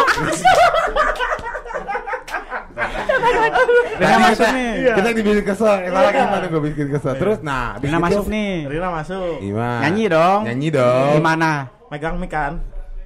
[3.96, 4.72] Rina Tadi masuk kita, nih.
[4.92, 5.76] kita dibikin kesel.
[5.82, 7.14] Emang lagi gimana gue bikin kesel.
[7.16, 8.54] Terus nah, Rina masuk nih.
[8.68, 9.34] Rina masuk.
[9.40, 9.80] Iman.
[9.80, 10.40] Nyanyi dong.
[10.44, 11.12] Nyanyi dong.
[11.16, 11.52] Gimana?
[11.88, 12.60] Megang mic kan?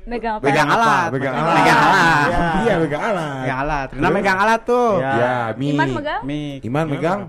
[0.06, 0.46] Megang apa?
[0.46, 1.08] Megang alat.
[1.10, 1.90] Megang Megang alat.
[1.90, 2.28] alat.
[2.30, 2.48] Iya.
[2.62, 3.40] Iya, megang alat.
[3.42, 3.88] Megang alat.
[3.90, 4.14] Rina Terus?
[4.14, 4.90] megang alat tuh.
[5.02, 5.12] Ya.
[5.16, 5.68] Ya, Mi.
[5.74, 6.22] Iman megang?
[6.24, 6.60] Mik.
[6.64, 7.20] Iman megang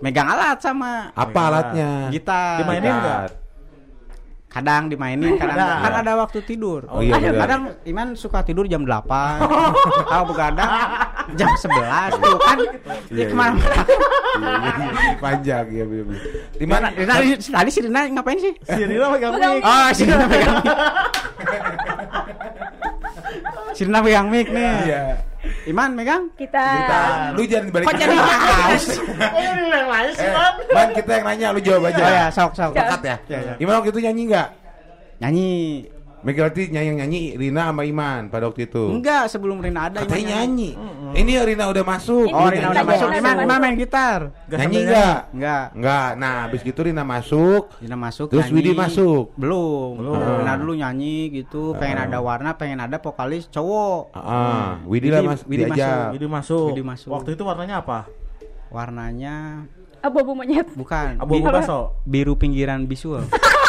[0.00, 2.08] Megang alat sama apa alatnya?
[2.08, 2.64] gitar.
[2.64, 3.20] Dimainin enggak?
[4.50, 5.78] Kadang dimainin, kadang Ada.
[5.78, 6.82] kan ada waktu tidur.
[6.90, 7.40] Oh iya, Ada- benar.
[7.40, 9.38] kadang Iman suka tidur jam 8.
[10.10, 10.70] Tahu begadang
[11.38, 12.58] jam 11 tuh kan.
[13.08, 13.46] Iya, iya.
[14.30, 16.22] Iya, iya, panjang ya bener bener.
[16.58, 18.52] Iman Rina, tadi si Rina ngapain sih?
[18.58, 19.42] Si Rina Megang mic.
[19.46, 19.62] mic.
[19.62, 20.66] Oh, si Rina pegang mic.
[23.70, 24.74] Si Rina pegang mic nih.
[25.64, 26.28] Iman megang?
[26.36, 26.60] Kita.
[26.60, 27.00] Kita,
[27.32, 27.86] lu jangan dibalik.
[27.88, 28.84] Kok jadi haus?
[29.72, 30.32] yang lain sih, Eh,
[30.72, 30.88] Man.
[30.92, 32.02] Kita yang nanya, lu jawab aja.
[32.02, 32.70] Oh ya, sok sok.
[32.76, 33.16] Sepakat ya.
[33.24, 33.52] Iya, iya.
[33.58, 34.48] Iman waktu itu nyanyi nggak?
[35.20, 35.48] Nyanyi.
[36.20, 38.84] Megawati nyanyi yang nyanyi Rina sama Iman pada waktu itu.
[38.86, 40.76] Enggak, sebelum Rina ada Katanya nyanyi.
[41.10, 42.26] Ini ya Rina udah masuk.
[42.26, 43.08] Ini Oh, Rina udah masuk.
[43.08, 43.62] Rina Iman, Iman masuk.
[43.62, 44.20] main gitar.
[44.44, 45.18] Gak Nyanyi sambil nggak?
[45.32, 45.64] Enggak.
[45.72, 46.08] Enggak.
[46.14, 47.62] Nah, habis gitu Rina masuk.
[47.78, 48.56] Rina masuk Terus nyanyi.
[48.56, 49.24] Widi masuk.
[49.34, 49.90] Belum.
[49.96, 50.14] Belum.
[50.38, 52.06] Rina dulu nyanyi gitu, pengen Ah.
[52.06, 54.12] ada warna, pengen ada vokalis cowok.
[54.12, 56.12] Ah, Widi lah Widi- mas Widi diajak.
[56.12, 56.66] Widi masuk.
[56.70, 57.10] Widi masuk.
[57.10, 58.06] Waktu itu warnanya apa?
[58.68, 59.66] Warnanya
[60.00, 60.68] Abu-abu monyet.
[60.72, 61.96] bukan Abu-abu baso.
[62.02, 63.24] biru pinggiran bisul.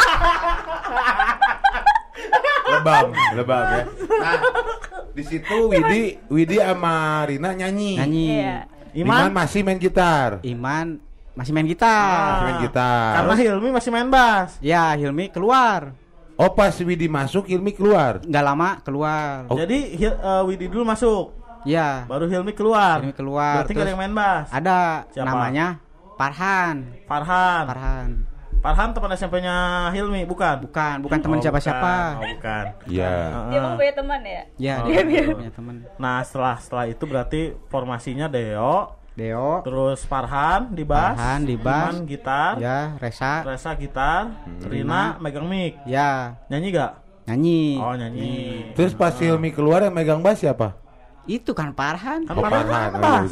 [2.82, 3.06] lebam,
[3.38, 3.84] lebam ya.
[4.18, 4.40] Nah,
[5.12, 7.96] di situ Widi, Widi sama Rina nyanyi.
[7.96, 8.26] nyanyi.
[8.36, 8.58] Iya.
[8.92, 10.42] Iman, Iman, masih main gitar.
[10.42, 11.00] Iman
[11.32, 12.28] masih main gitar.
[12.28, 13.12] Masih main gitar.
[13.16, 14.60] Karena Hilmi masih main bass.
[14.60, 15.96] Ya, Hilmi keluar.
[16.36, 18.20] Oh pas Widi masuk, Hilmi keluar.
[18.20, 19.46] Nggak lama keluar.
[19.48, 19.56] Oh.
[19.56, 22.98] Jadi Hil- eh, Widi dulu masuk, Ya, baru Hilmi keluar.
[23.00, 23.62] Hilmi keluar.
[23.62, 24.46] Berarti gak ada terus yang main bass.
[24.50, 24.78] ada
[25.14, 25.28] Siapa?
[25.30, 25.66] namanya
[26.18, 26.76] Farhan.
[27.06, 27.62] Farhan.
[27.70, 28.08] Farhan.
[28.62, 29.56] Farhan teman SMP-nya
[29.90, 30.62] Hilmi, bukan?
[30.62, 31.82] Bukan, bukan teman Oh, siapa-siapa.
[31.82, 32.14] bukan.
[32.14, 32.64] Oh, bukan.
[32.86, 33.10] Iya.
[33.50, 34.42] Dia mau punya teman ya?
[34.56, 35.34] Ya, Oh, dia gitu.
[35.34, 35.74] punya teman.
[35.98, 41.90] Nah, setelah setelah itu berarti formasinya Deo, Deo, terus Farhan di bass, Farhan di bass.
[41.90, 44.30] Iman gitar, ya, Resa, Resa gitar,
[44.62, 45.82] Rina megang mic.
[45.82, 46.92] ya, Nyanyi gak?
[47.24, 47.76] nyanyi.
[47.76, 48.34] Oh, nyanyi.
[48.72, 50.78] Terus pas Hilmi keluar yang megang bass siapa?
[51.24, 52.24] Itu kan Farhan.
[52.24, 52.70] Kan Oh, Farhan Farhan.
[52.70, 53.30] main Oh, bass.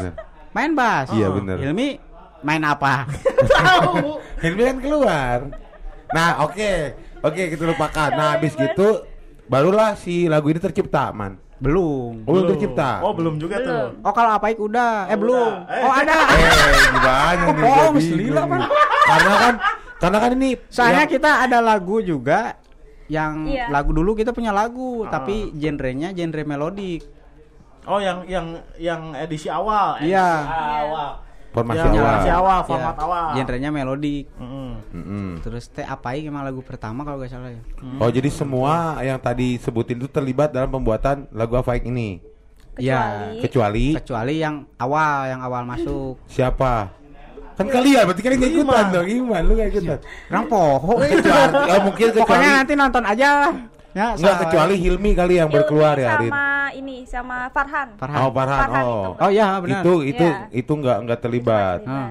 [0.50, 1.06] Main bass.
[1.10, 1.38] Iya Oh.
[1.38, 1.56] bener.
[1.56, 2.09] Hilmi
[2.40, 3.06] main apa?
[3.56, 4.18] Tahu.
[4.38, 5.36] Hilmi kan keluar.
[6.10, 6.72] Nah oke,
[7.20, 8.10] oke kita lupakan.
[8.10, 9.04] Nah habis gitu,
[9.46, 11.38] barulah si lagu ini tercipta, man.
[11.60, 12.24] belum.
[12.24, 13.04] Oh, belum tercipta.
[13.04, 14.00] Oh, belum juga tuh.
[14.00, 15.04] Oh, kalau Apaik udah.
[15.06, 15.52] Eh, belum.
[15.68, 15.84] Eh.
[15.84, 16.14] Oh, ada.
[16.32, 16.48] Eh,
[16.88, 17.44] gimana
[17.84, 18.00] Oh, nih?
[18.00, 18.60] selila, bingung Man.
[19.04, 19.54] Karena kan,
[20.00, 20.50] karena kan ini.
[20.72, 22.56] Soalnya yang- kita ada lagu juga
[23.12, 23.68] yang Iya.
[23.68, 25.20] lagu dulu kita punya lagu, Ah.
[25.20, 27.04] tapi genrenya genre melodik.
[27.84, 30.00] Oh, yang yang yang edisi awal.
[30.00, 30.28] edisi Iya.
[30.80, 31.10] Awal.
[31.50, 31.98] Formasi Yang awal.
[32.00, 33.26] formasi awal, Iya, format awal.
[33.34, 34.24] Genrenya melodik.
[34.36, 34.70] Mm-mm.
[34.92, 35.26] Mm-mm.
[35.40, 37.58] Terus teh Apaik emang lagu pertama kalau gak salah ya.
[37.98, 42.22] Oh jadi semua yang tadi sebutin itu terlibat dalam pembuatan lagu Afaik ini.
[42.72, 46.22] Kecuali Kecuali Kecuali yang awal, yang awal masuk.
[46.24, 46.96] siapa?
[47.52, 49.98] Kan kalian, berarti kalian nggak ikutan dong, Iman, lu nggak ikutan.
[50.32, 50.92] Orang poho.
[50.96, 53.30] Kecuali, oh, mungkin kecuali, Pokoknya nanti nonton aja.
[53.90, 56.30] Ya, nggak soal- kecuali Hilmi kali yang berkeluar Hilmi ya, Rin.
[56.30, 57.88] sama ini sama Farhan.
[57.96, 58.20] Farhan.
[58.20, 58.90] Oh, Farhan, Farhan oh.
[58.92, 59.10] itu.
[59.18, 59.82] Oh iya benar.
[59.82, 60.38] Itu itu Iya.
[60.52, 61.80] itu nggak nggak terlibat.
[61.84, 62.10] Ah.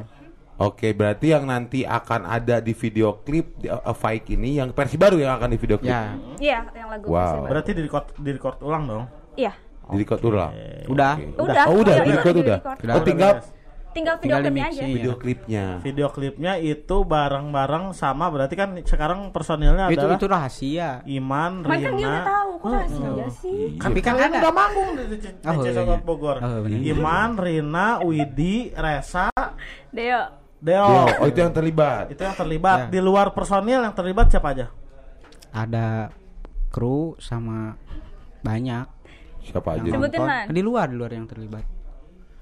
[0.60, 5.16] Oke, berarti yang nanti akan ada di video klip di Afaik ini yang versi baru
[5.16, 5.88] yang akan di video klip.
[5.88, 7.16] Ya, Iya, yang lagu Wow.
[7.16, 7.48] versi baru.
[7.48, 9.04] Berarti di record di record ulang dong.
[9.34, 9.54] Iya.
[9.90, 10.52] Di record ulang.
[10.86, 11.14] udah.
[11.16, 11.26] Oke.
[11.40, 11.64] Udah.
[11.66, 12.58] Oh, udah, Iya, di udah, record di udah.
[12.60, 12.78] record.
[12.78, 12.94] Udah.
[12.94, 13.32] Oh, tinggal
[14.00, 14.84] Tinggal video Tinggal klipnya aja.
[14.88, 15.66] video klipnya.
[15.84, 20.90] Video klipnya itu bareng-bareng sama berarti kan sekarang personilnya Itu adalah itu rahasia.
[21.04, 22.24] Iman, Mereka dia udah Rina.
[22.24, 23.60] tahu kok rahasia sih?
[23.76, 24.40] Tapi kan Kalian ada.
[24.40, 25.98] udah manggung di DC Oh, iya, iya.
[26.00, 26.38] Bogor.
[26.40, 26.80] Oh, bener.
[26.80, 29.28] Iman, Rina, Widi, Resa,
[29.92, 30.24] Deo.
[30.60, 30.88] Deo.
[31.20, 32.12] Oh itu yang terlibat.
[32.12, 32.80] Itu yang terlibat.
[32.88, 32.92] Ya.
[32.92, 34.68] Di luar personil yang terlibat siapa aja?
[35.52, 36.12] Ada
[36.70, 37.76] kru sama
[38.44, 38.86] banyak.
[39.44, 39.88] Siapa aja?
[39.88, 40.20] yang Sebutin.
[40.52, 41.79] Di luar, di luar yang terlibat.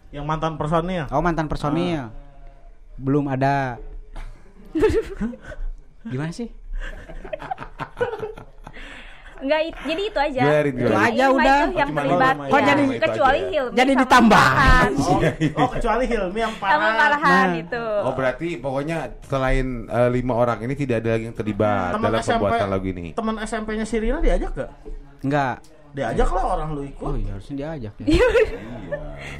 [0.10, 1.06] Yang mantan personil.
[1.10, 2.10] Oh mantan personil.
[2.96, 3.76] Belum ada.
[6.08, 6.48] Gimana sih?
[9.38, 10.42] Enggak, it- jadi itu aja.
[10.42, 10.98] Biarin, Cuma biarin.
[11.14, 11.46] aja udah.
[11.62, 12.34] itu yang Cuma terlibat.
[12.34, 12.66] Ilma, Kok ya.
[12.66, 13.50] jadi- itu kecuali aja.
[13.52, 14.46] Hilmi Jadi sama ditambah.
[14.98, 15.20] Oh,
[15.54, 16.90] oh, kecuali Hilmi yang sama parah.
[16.98, 17.62] Farhan Nah.
[17.62, 17.86] itu.
[18.02, 22.20] Oh berarti pokoknya selain eh, lima orang ini tidak ada lagi yang terlibat Teman dalam
[22.20, 23.06] SMP, pembuatan lagu ini.
[23.14, 24.72] teman SMP-nya si Rina diajak gak?
[25.22, 25.56] Enggak.
[25.98, 27.02] Diajak lah orang lu ikut.
[27.02, 28.06] Oh iya harusnya diajak ya.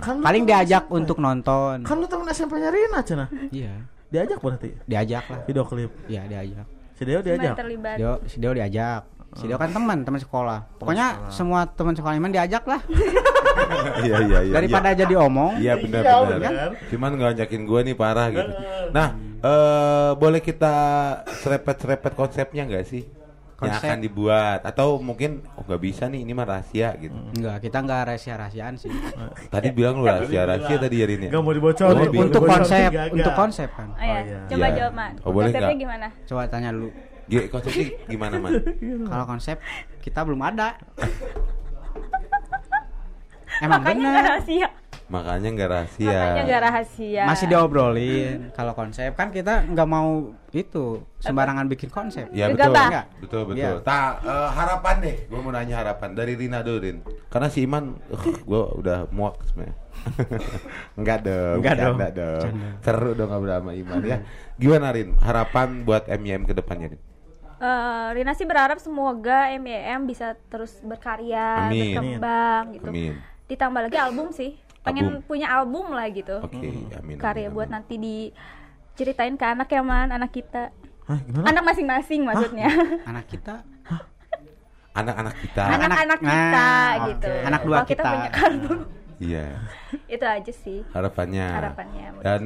[0.02, 0.98] Kan lu Paling teman diajak SMP.
[0.98, 1.78] untuk nonton.
[1.86, 3.26] Kan lu teman SMP-nya Rina, Cina.
[3.50, 3.74] Iya.
[4.08, 5.40] Diajak berarti Diajak lah.
[5.46, 5.92] video klip.
[6.08, 6.66] Iya diajak.
[6.98, 7.56] Si Deo diajak.
[7.96, 9.02] Dio, si Dio diajak.
[9.36, 10.66] Si Dio kan teman, teman sekolah.
[10.76, 12.82] Pokoknya semua teman sekolah Iman diajak lah.
[14.00, 14.54] Iya iya iya.
[14.54, 15.58] Daripada jadi omong.
[15.58, 16.40] Iya benar Iya, benar.
[16.40, 16.70] benar.
[16.88, 18.52] Cuman nggak ngajakin gue nih parah gitu.
[18.94, 19.08] Nah,
[19.40, 20.76] eh boleh kita
[21.36, 23.04] serepet-serepet konsepnya nggak sih?
[23.58, 23.90] Yang Konsep.
[23.90, 27.18] akan dibuat atau mungkin oh nggak bisa nih ini mah rahasia gitu.
[27.34, 28.94] Enggak, kita enggak rahasia-rahasiaan sih.
[29.54, 31.30] Tadi bilang lu rahasia rahasia tadi ya Rin ya?
[31.32, 31.90] Gak mau dibocorin.
[31.90, 33.90] Oh, untuk untuk konsep, untuk konsep kan.
[33.90, 34.20] Oh, iya.
[34.22, 34.40] iya.
[34.46, 34.76] Coba Iya.
[34.78, 35.14] jawab, Man.
[35.20, 35.82] Oh, boleh Konsepnya nggak?
[35.82, 36.08] gimana?
[36.24, 36.90] Coba tanya dulu.
[37.26, 38.52] Gi- konsepnya gimana man?
[39.10, 39.58] Kalau konsep
[40.00, 40.78] kita belum ada.
[43.58, 44.30] Emang Makanya nggak benar.
[44.32, 44.68] rahasia.
[45.08, 46.12] Makanya nggak rahasia.
[46.12, 47.24] Makanya nggak rahasia.
[47.24, 48.52] Masih diobrolin.
[48.52, 52.28] Kalau konsep kan kita nggak mau itu sembarangan bikin konsep.
[52.36, 52.88] Ya betul, Gegabah.
[52.92, 53.06] Enggak.
[53.24, 53.76] betul betul.
[53.80, 53.88] Iya.
[53.88, 56.98] Tak eh, harapan deh, gue mau nanya harapan dari Rina dulu Rin.
[57.32, 57.96] Karena si Iman,
[58.44, 59.76] gue udah muak sebenarnya.
[61.00, 61.96] Enggak dong, Enggak dong.
[61.96, 62.52] bercanda dong.
[62.84, 64.18] Seru dong ngobrol sama Iman ya.
[64.60, 65.16] Gimana Rin?
[65.24, 67.02] Harapan buat MYM ke depannya Rin?
[67.58, 71.96] Eh, Rina sih berharap semoga MYM bisa terus berkarya, Amin.
[71.96, 72.90] berkembang gitu.
[72.92, 73.14] Amin.
[73.48, 74.60] Ditambah lagi album sih.
[74.88, 75.22] Pengen Album.
[75.24, 76.36] punya album lah gitu.
[76.40, 76.58] Oke,
[76.94, 77.18] amin.
[77.18, 77.76] Karya amin, buat amin.
[77.78, 80.72] nanti diceritain ke anak ya, Man, anak kita.
[81.04, 81.46] Hah, gimana?
[81.46, 82.68] Anak masing-masing maksudnya.
[83.10, 83.64] Anak kita
[84.94, 85.64] anak-anak kita.
[85.64, 87.30] Anak-anak kita Nah, gitu.
[87.30, 87.46] oke.
[87.46, 88.10] Anak dua kita kita.
[88.10, 88.78] punya album.
[89.18, 89.46] Iya,
[90.06, 90.86] Itu aja sih.
[90.94, 91.48] harapannya.
[91.50, 92.06] Harapannya.
[92.22, 92.44] Dan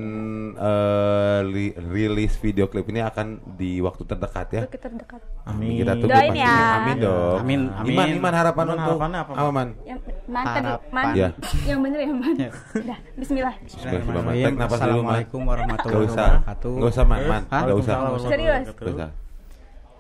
[0.56, 4.62] eh, li- rilis video klip ini akan di waktu terdekat ya.
[4.64, 5.20] Itu kita dekat.
[5.44, 5.84] Amin.
[5.84, 6.56] Kita tunggu Doain ya.
[6.80, 7.38] Amin dong.
[7.39, 8.16] Amin, Iman, amin.
[8.16, 9.39] Iman harapan Iman untuk harapannya apa, Man?
[9.39, 9.70] apa man?
[9.84, 10.00] Yang
[10.32, 10.91] man tadi, Harapan.
[10.95, 11.13] man.
[11.13, 11.29] Ya.
[11.67, 12.36] Yang bener ya, Man.
[12.39, 12.49] Ya.
[12.71, 13.55] Udah, bismillah.
[13.67, 14.53] Bismillahirrahmanirrahim.
[14.63, 16.73] Assalamualaikum warahmatullahi Gak usah, wabarakatuh.
[16.79, 18.63] gak usah man, man, usah, Waalaikumsalam Serius?
[18.63, 19.09] warahmatullahi gak usah.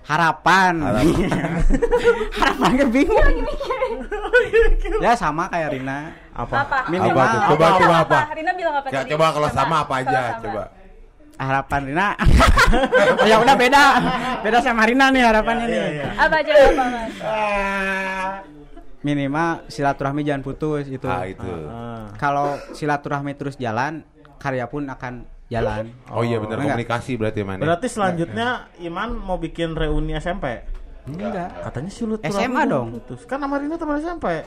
[0.01, 0.73] Harapan.
[0.81, 1.05] Harapan.
[2.41, 3.29] Harapannya bingung.
[4.97, 5.99] ya sama kayak Rina.
[6.33, 6.55] Apa?
[6.65, 6.77] Apa?
[6.89, 7.21] Minimal.
[7.21, 7.41] Apa tuh?
[7.53, 8.19] Coba, coba apa?
[8.33, 9.09] Rina bilang apa Ya, tadi?
[9.13, 10.41] coba kalau sama apa aja, sama.
[10.41, 10.63] coba.
[11.37, 12.07] Harapan Rina.
[13.21, 13.83] oh, ya udah beda.
[14.41, 15.77] Beda sama Rina nih harapannya nih.
[15.77, 16.07] Iya, iya.
[16.17, 18.50] Apa coba apa, Man?
[19.01, 21.09] Minimal silaturahmi jangan putus itu.
[21.09, 21.41] Ah, itu.
[21.65, 22.13] Ah.
[22.21, 24.05] Kalau silaturahmi terus jalan,
[24.37, 25.91] karya pun akan jalan.
[26.07, 26.77] Oh iya benar Enggak.
[26.79, 27.59] komunikasi berarti man.
[27.59, 27.65] ya?
[27.67, 28.47] Berarti selanjutnya
[28.79, 30.63] Iman mau bikin reuni SMP.
[31.09, 31.49] Enggak.
[31.65, 32.87] Katanya lu SMA dong.
[33.01, 33.25] Putus.
[33.25, 34.45] Kan sama Rina teman SMP.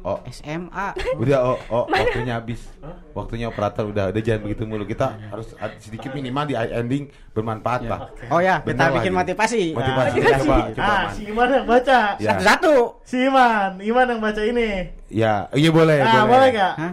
[0.00, 0.96] Oh, SMA.
[1.20, 2.64] udah oh, oh waktunya habis.
[3.12, 4.84] Waktunya operator udah udah jangan begitu mulu.
[4.84, 8.00] Kita harus ad- sedikit minimal di ending bermanfaat, Pak.
[8.32, 9.20] Oh ya, kita Bener bikin lagi.
[9.20, 9.62] motivasi.
[9.76, 10.16] Motivasi.
[10.16, 10.80] Nah, Coba, coba.
[10.80, 11.12] ah, Man.
[11.12, 11.98] si Iman yang baca.
[12.16, 12.28] Ya.
[12.32, 12.74] Satu-satu.
[13.04, 14.68] Si Iman, Iman yang baca ini.
[15.12, 16.74] Ya, iya boleh, ah, boleh gak?
[16.76, 16.92] Hah?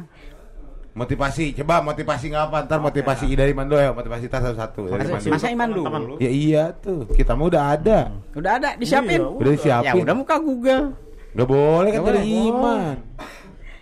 [0.91, 2.57] Motivasi, coba motivasi nggak apa?
[2.65, 4.89] Ntar motivasi dari Mando ya, motivasi tas satu-satu.
[4.89, 5.29] Dari Masa, Mando.
[5.31, 6.13] masa iman dulu.
[6.17, 7.99] Ya iya tuh, kita mah udah ada.
[8.33, 9.21] Udah ada, disiapin.
[9.21, 9.93] Iya, Udah disiapin.
[9.93, 10.97] Ya udah muka Google.
[11.35, 12.95] Gak boleh kan dari iman.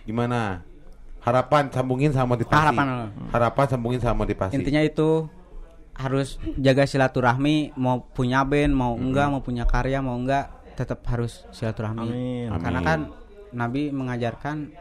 [0.06, 0.62] Gimana?
[1.22, 2.54] Harapan sambungin sama motivasi.
[2.54, 2.86] Harapan.
[3.34, 4.54] Harapan sambungin sama motivasi.
[4.54, 5.26] Intinya itu
[5.96, 11.48] harus jaga silaturahmi mau punya band mau enggak mau punya karya mau enggak tetap harus
[11.56, 12.60] silaturahmi Amin.
[12.60, 13.00] karena kan
[13.56, 14.76] Nabi mengajarkan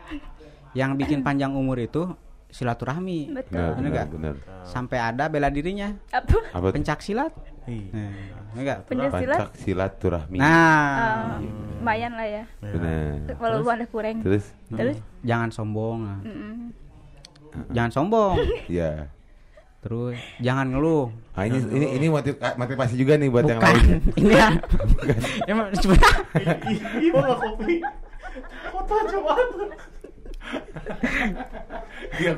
[0.76, 2.12] yang bikin panjang umur itu
[2.52, 3.80] silaturahmi Betul.
[3.80, 4.36] Benar, benar, benar.
[4.68, 6.76] sampai ada bela dirinya Apa?
[6.76, 7.32] Pencak silat
[7.66, 7.90] Iya.
[7.92, 8.10] nah,
[8.48, 8.80] bener nggak?
[8.86, 9.38] Penjasilat?
[9.38, 10.38] Pancak silaturahmi.
[10.38, 11.38] nah Ah,
[11.76, 12.44] lumayan lah ya.
[12.60, 13.36] Benar.
[13.36, 14.18] Walaupun ada kurang.
[14.22, 14.46] Terus?
[14.70, 14.98] Terus?
[15.22, 16.00] jangan sombong.
[16.22, 16.54] Mm-mm.
[17.72, 18.36] jangan sombong
[18.70, 19.08] Ya.
[19.80, 24.02] terus jangan ngeluh Ah, ini ini ini motiv- motivasi juga nih buat yang lain.
[24.20, 24.50] ini ya
[25.74, 26.14] sebenarnya
[26.96, 27.76] Iya, nggak kopi.
[28.68, 29.34] Foto coba.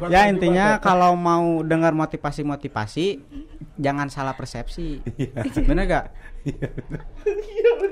[0.08, 3.06] Ya intinya kalau mau dengar motivasi-motivasi
[3.78, 5.02] jangan salah persepsi.
[5.64, 6.06] Bener gak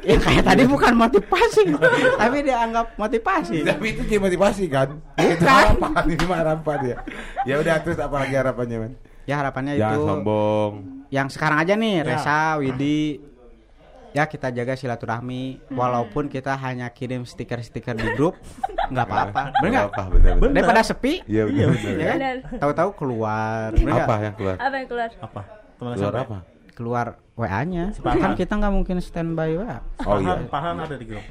[0.02, 1.76] ya kayak tadi bukan motivasi.
[2.16, 3.62] Tapi dia anggap motivasi.
[3.62, 4.96] Tapi itu jadi motivasi kan?
[5.18, 6.98] Itu harapan, ini mah harapan ya.
[7.44, 8.94] Ya udah terus apa lagi harapannya, Man?
[9.26, 10.72] ya harapannya Jangan itu sombong.
[11.10, 12.04] yang sekarang aja nih Ya.
[12.06, 13.18] Resa Widi
[14.16, 18.40] ya kita jaga silaturahmi walaupun kita hanya kirim stiker-stiker di grup
[18.92, 20.54] nggak apa-apa bener nggak apa benar benar.
[20.56, 21.92] daripada sepi Iya benar benar.
[21.94, 22.20] ya kan?
[22.58, 24.08] Tahu-tahu keluar bener nggak?
[24.08, 24.56] Apa yang keluar?
[24.58, 25.10] Apa yang keluar?
[25.20, 25.42] Apa?
[25.76, 26.24] Teman Keluar SMP?
[26.24, 26.40] apa?
[26.72, 27.06] keluar
[27.36, 28.20] WA-nya Parhan.
[28.22, 30.28] kan kita nggak mungkin standby WA Oh iya.
[30.32, 31.26] Parhan, Parhan ada di grup.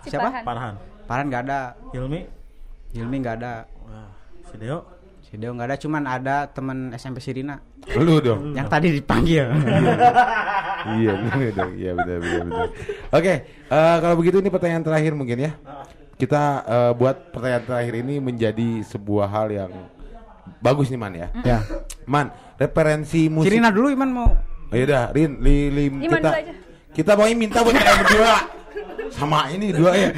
[0.00, 0.42] Si Siapa?
[0.42, 0.74] Parhan.
[1.04, 2.20] Paran nggak ada Hilmi.
[2.90, 4.10] Hilmi nggak ada Wah,
[4.44, 4.82] si Deo.
[5.30, 7.62] Si Deo nggak ada cuman ada teman SMP Sirina
[7.94, 8.52] Lu dong.
[8.52, 9.46] yang tadi dipanggil
[10.96, 11.72] iya benar dong.
[11.74, 12.68] Iya benar benar benar.
[13.10, 15.52] Oke, eh, kalau begitu ini pertanyaan terakhir mungkin ya.
[16.16, 19.72] Kita eh, buat pertanyaan terakhir ini menjadi sebuah hal yang
[20.58, 21.28] bagus nih Man ya.
[21.42, 21.58] ya
[22.04, 23.52] Man, referensi musik.
[23.52, 24.28] Sirina dulu Iman mau
[24.70, 26.52] Oh, yaudah, Rin, li, li, Iman kita dulu aja.
[26.94, 28.34] kita mau minta buat kalian berdua.
[29.10, 30.10] Sama ini dua ya.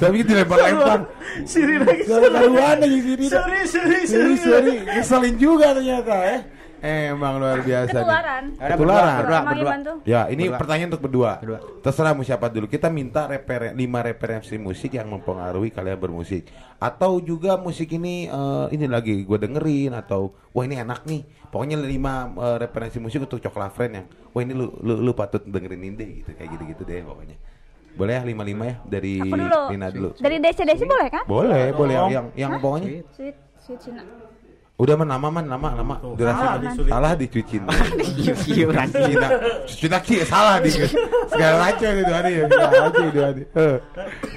[0.00, 1.00] Tapi kita lempar-lempar.
[1.44, 2.02] Siri lagi.
[2.08, 3.26] Karuan aja sini.
[3.28, 4.74] Sorry, sorry, Sorry, sorry.
[4.84, 6.38] Keselin juga ternyata ya.
[6.80, 8.00] Emang luar biasa nih.
[8.00, 8.44] Ketularan.
[8.56, 9.20] Ketularan.
[9.20, 9.72] berdua, berdua.
[10.08, 10.58] Ya, ini Berdua.
[10.64, 11.32] pertanyaan untuk berdua.
[11.36, 11.58] Berdua.
[11.84, 12.66] Terserah mau siapa dulu.
[12.72, 16.48] Kita minta referen 5 referensi musik yang mempengaruhi kalian bermusik.
[16.80, 21.20] Atau juga musik ini eh, ini lagi gue dengerin atau wah ini enak nih.
[21.52, 25.44] Pokoknya 5 eh, referensi musik untuk coklat friend yang wah ini lu lu, lu patut
[25.44, 27.36] dengerin ini deh gitu kayak gitu-gitu deh pokoknya.
[27.98, 29.60] Boleh ya 5 5 ya dari Aku dulu.
[29.70, 30.08] Rina dulu.
[30.16, 31.24] Dari DC DC boleh kan?
[31.26, 34.02] Boleh, boleh yang yang, yang pokoknya Sweet, sweet Cina.
[34.80, 36.88] udah man nama man nama nama durasi salah salah, disulit.
[36.88, 37.62] salah dicuciin.
[38.56, 38.88] Iuran.
[38.88, 39.28] Cina,
[39.68, 40.72] Cina ki salah di
[41.28, 43.42] segala macam itu hari ya, segala macam itu hari.
[43.44, 43.76] Eh,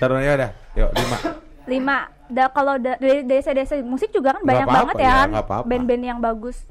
[0.03, 1.17] taruhnya udah, yuk lima.
[1.63, 1.97] Lima.
[2.27, 5.15] Da, kalau da, dari DC DC musik juga kan banyak banget ya, ya,
[5.47, 6.67] kan band-band yang bagus.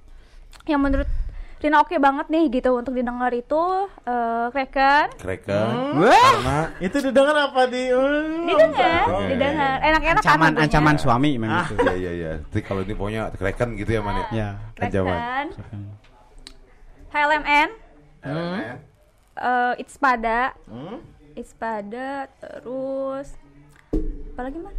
[0.68, 1.08] Yang menurut
[1.62, 3.62] Rina oke banget nih gitu untuk didengar itu
[4.02, 5.14] eh Kraken.
[5.14, 6.10] Kraken, Wah.
[6.10, 7.86] karena Itu didengar apa di?
[7.86, 9.30] Hmm, Didengar, Oke.
[9.30, 9.74] didengar.
[9.78, 10.64] Enak-enak kan ancaman tentunya.
[10.66, 11.66] ancaman suami memang Ah.
[11.70, 12.32] itu ya ya ya.
[12.50, 14.26] Jadi kalau ini pokoknya Kraken gitu ya man ya.
[14.34, 15.46] ya Ancaman.
[15.54, 15.80] Kraken.
[17.12, 17.68] HLMN,
[18.24, 18.74] eh
[19.78, 20.98] It's Pada, Hmm?
[21.32, 23.38] It's Pada, terus
[24.32, 24.76] apa lagi mas?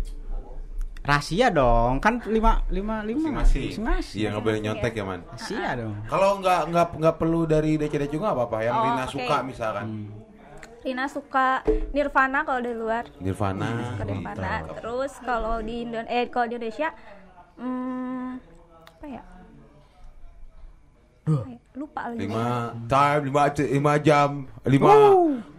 [1.04, 3.76] Rahasia dong kan lima lima lima Masing-masing.
[3.76, 5.20] masing-masing Iya nggak boleh nyontek ya man.
[5.26, 8.58] rahasia dong Kalau nggak nggak nggak perlu dari DCD juga nggak apa-apa.
[8.62, 9.12] Yang Oh, Rina oke.
[9.12, 9.88] suka misalkan.
[10.80, 11.47] Rina suka
[11.91, 13.68] Nirvana kalau dari luar, Nirvana.
[13.89, 14.47] suka Nirvana.
[14.74, 16.91] Terus kalau di Indon eh kalau di Indonesia,
[17.56, 18.28] hmm,
[18.93, 19.24] apa ya?
[21.94, 22.26] Lupa lagi.
[22.26, 22.46] lima
[22.89, 24.30] time lima lima jam
[24.66, 24.91] lima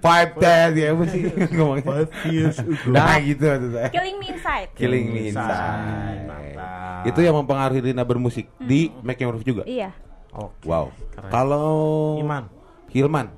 [0.03, 1.23] five ten ya apa sih
[1.55, 2.91] ngomongnya Five years ago.
[2.91, 4.69] nah gitu tuh saya Killing Me Inside.
[4.75, 6.27] killing me Inside.
[6.27, 7.07] Mantap.
[7.07, 9.95] itu yang mempengaruhi Rina bermusik di Make Your Move juga Iya.
[10.35, 10.67] Oke.
[10.67, 10.91] wow
[11.31, 12.51] kalau Iman.
[12.91, 13.31] Hilman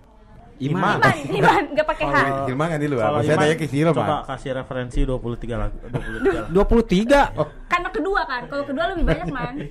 [0.57, 2.17] Iman Iman, Iman, nggak pakai H.
[2.49, 5.77] Hilman kan di luar saya tanya ke Hilman Coba kasih referensi 23 lagu.
[5.85, 6.65] 23 lagu.
[6.65, 9.55] 23 oh, Karena kedua kan, kalau kedua lebih banyak man.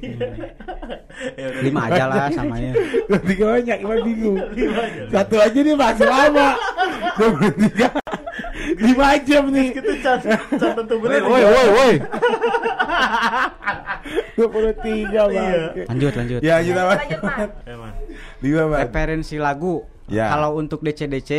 [1.33, 1.61] Ya udah.
[1.63, 2.75] lima aja lah samanya
[3.23, 4.35] tiga banyak Iman bingung
[5.07, 6.47] satu aja nih masih lama
[7.15, 7.87] dua puluh tiga
[8.77, 9.95] lima jam nih Itu
[10.75, 11.23] tentu bener.
[11.23, 11.93] woi woi woi
[14.35, 15.39] dua puluh tiga Iya.
[15.71, 17.47] bang lanjut lanjut ya kita Lanjut man.
[17.65, 17.93] Emang.
[18.41, 19.75] lima bang referensi lagu
[20.05, 20.29] Ya.
[20.29, 21.31] kalau untuk DC DC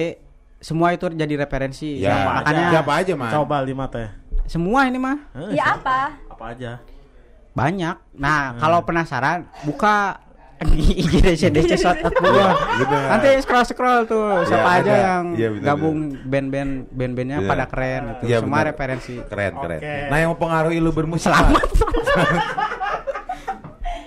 [0.58, 2.72] semua itu jadi referensi Ya, makanya aja?
[2.72, 4.08] siapa aja man Coba lima teh.
[4.46, 6.16] semua ini mah Eh, Ya siapa?
[6.16, 6.26] apa?
[6.37, 6.72] Apa aja?
[7.51, 10.20] banyak nah kalau penasaran buka
[10.61, 11.72] IG DC
[12.12, 12.53] bener.
[13.09, 14.97] nanti scroll scroll tuh Iya, siapa aja ada.
[14.99, 17.49] yang Iya, bener, gabung band-band band-bandnya Iya.
[17.49, 18.68] pada keren gitu Iya, semua bener.
[18.70, 21.64] referensi keren keren nah yang mempengaruhi lu bermusik selamat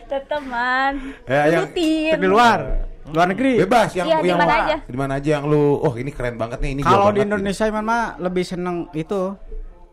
[0.07, 0.93] Tetep man.
[1.25, 2.17] Ya, yang- Rutin.
[2.17, 2.59] di luar
[3.09, 4.75] luar negeri bebas yang Iya, di yang mana aja.
[4.83, 7.81] di mana aja yang lu oh ini keren banget nih ini kalau di Indonesia Iman
[7.81, 9.33] mah lebih seneng itu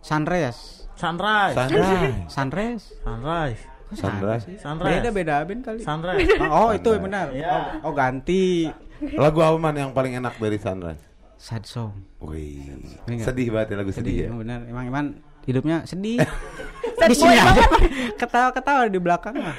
[0.02, 1.54] sunrise Sunrise.
[1.54, 3.60] Sunrise sunrise Sunrise.
[3.94, 4.92] Sunrise Sunrise.
[4.98, 6.26] beda beda band kali Sunrise.
[6.56, 7.04] oh itu Sunrise.
[7.04, 7.48] benar Iya.
[7.84, 8.66] oh, oh ganti
[9.14, 11.02] lagu apa man yang paling enak dari Sunrise
[11.36, 12.64] sad song Wih,
[13.04, 13.28] Enggak.
[13.28, 14.26] sedih banget ya lagu sedih, sedih ya.
[14.32, 15.06] emang benar emang Iman
[15.44, 16.18] hidupnya sedih
[16.96, 17.80] Sad di boy sini aja banget.
[18.16, 19.56] ketawa-ketawa di belakang mah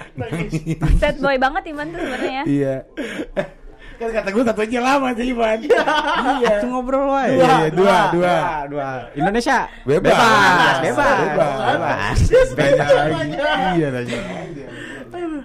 [0.97, 2.41] Sad boy banget Iman tuh sebenarnya.
[2.49, 2.75] Iya.
[3.97, 5.57] Kan kata gue satu aja lama sih Ivan.
[6.37, 6.53] iya.
[6.55, 8.35] itu ngobrol wae Iya, iya, dua, dua.
[8.69, 10.13] dua Indonesia Bebas.
[10.13, 12.17] bebas bebas, Bebas.
[12.53, 12.89] bebas.
[12.93, 13.33] Lagi.
[13.73, 14.19] Iya nanya.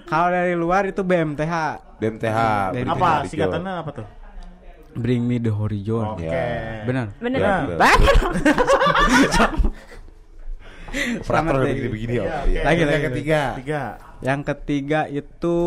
[0.05, 1.53] kalau dari luar itu BMTH
[1.97, 2.37] BMTH.
[2.71, 4.07] Dari Apa singkatannya apa tuh?
[4.93, 6.21] Bring Me The Horizon Oke.
[6.23, 6.85] Ya.
[6.85, 7.39] benar Bener.
[7.39, 7.73] Ya, Bener.
[7.73, 8.29] betul.
[10.93, 12.11] Operator begini-begini.
[12.13, 12.61] Iya, Iya.
[12.61, 13.41] Lagi, Yang lagi, ketiga.
[13.57, 13.83] Tiga.
[14.21, 15.57] yang ketiga itu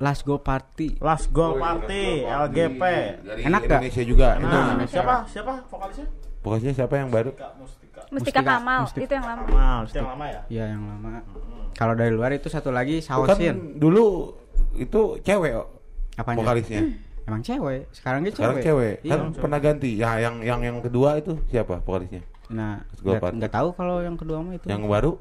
[0.00, 2.82] Last Go Party Last Goal Party LGP.
[3.20, 3.80] Dari Enak nggak?
[3.84, 4.28] Indonesia juga.
[4.40, 5.14] Nah, Itu siapa?
[5.28, 6.08] Siapa vokalisnya?
[6.40, 7.30] pokoknya siapa yang baru?
[7.60, 8.00] Mustika.
[8.08, 9.04] Mustika Mustika- Kamal, Mustika.
[9.04, 9.44] itu yang lama.
[9.44, 10.40] Mal, itu yang lama ya?
[10.48, 11.08] Iya yang lama
[11.76, 14.36] kalau dari luar itu satu lagi Kan Saosin dulu
[14.76, 15.80] itu cewek oh,
[16.20, 16.44] Apanya?
[16.44, 16.80] vokalisnya.
[17.24, 18.94] emang cewek sekarang dia Sekarang cewek, cewek.
[19.06, 19.12] Iya.
[19.16, 19.90] Kan pernah ganti.
[19.96, 22.20] Ya yang yang yang kedua itu siapa vokalisnya?
[22.50, 25.12] nah nggak tahu kalau yang kedua mah itu Yang baru?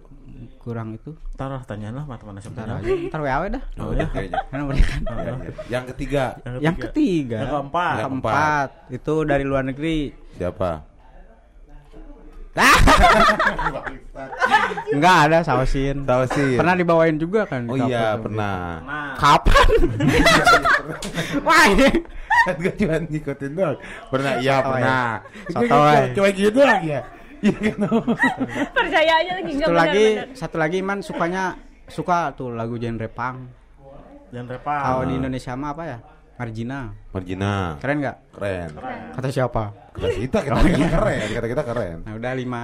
[0.58, 2.80] Kurang itu Taruh tanyalah mata mana ntar sebenarnya.
[2.80, 3.92] aja ntar WA dah Oh.
[4.50, 5.52] Karena boleh kan Iya, iya.
[5.70, 6.24] Yang ketiga
[6.60, 7.94] yang ketiga Yang keempat.
[7.96, 9.98] Yang keempat itu dari luar negeri
[10.36, 10.72] siapa?
[14.90, 16.54] Enggak ada sausin Tahu sih.
[16.56, 18.84] pernah dibawain juga kan Oh iya, pernah.
[18.84, 19.70] Nah, kapan
[21.48, 21.88] wah ini
[22.40, 23.76] Kan gue cuma ngikutin doang.
[24.08, 25.20] Pernah, iya pernah.
[25.52, 26.16] Sotoy.
[26.16, 27.04] Cuma gitu doang ya.
[27.40, 27.78] Iya kan?
[28.70, 30.28] Percaya aja lagi enggak satu lagi benar.
[30.36, 31.44] satu lagi man sukanya
[31.86, 33.38] suka tuh lagu genre punk
[34.30, 34.78] dan repang.
[34.78, 35.98] kalau di Indonesia mah apa ya
[36.36, 37.80] Margina Margina.
[37.80, 38.70] keren nggak Keren.
[39.12, 41.28] kata siapa Kata kita, kita kita keren.
[41.30, 41.98] Kata kita keren.
[42.04, 42.64] nah udah lima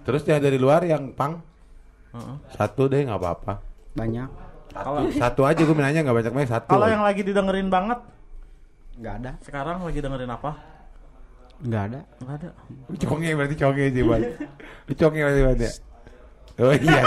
[0.00, 1.38] Terus yang dari luar yang pang
[2.10, 2.36] Heeh.
[2.50, 3.62] satu deh nggak apa-apa.
[3.92, 4.28] banyak
[4.70, 6.70] Kalau Satu aja gue nanya nggak banyak banyak satu.
[6.70, 7.98] kalau yang lagi didengerin banget
[8.96, 10.50] nggak ada sekarang lagi dengerin apa?
[11.60, 12.48] Nggak ada Enggak ada.
[13.00, 14.22] conge berarti conge sih bang.
[14.86, 15.72] Lu conge berarti bang ya.
[16.60, 17.02] Oh iya.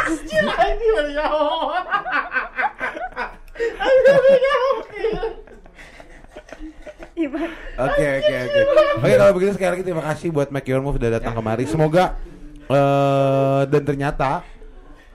[7.14, 7.50] Iman.
[7.78, 8.60] Oke oke oke.
[9.00, 11.70] Oke kalau begitu sekali lagi terima kasih buat Make Your Move udah datang kemari.
[11.70, 12.18] Semoga
[12.66, 14.42] eh dan ternyata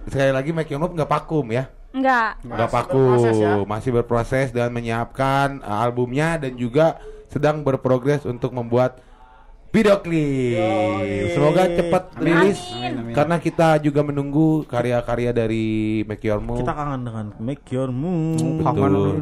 [0.07, 1.67] sekali lagi Make Your Move nggak vakum ya.
[1.91, 2.39] Enggak.
[2.45, 3.53] Nggak Masih vakum, berproses ya.
[3.65, 9.01] masih berproses dan menyiapkan uh, albumnya dan juga sedang berprogres untuk membuat
[9.69, 10.57] video klip.
[11.31, 13.15] Semoga cepat rilis Amin, amin.
[13.15, 15.67] karena kita juga menunggu karya-karya dari
[16.03, 16.61] Make Your Move.
[16.61, 18.61] Kita kangen dengan Make Your Move.
[18.61, 19.15] kangen Betul.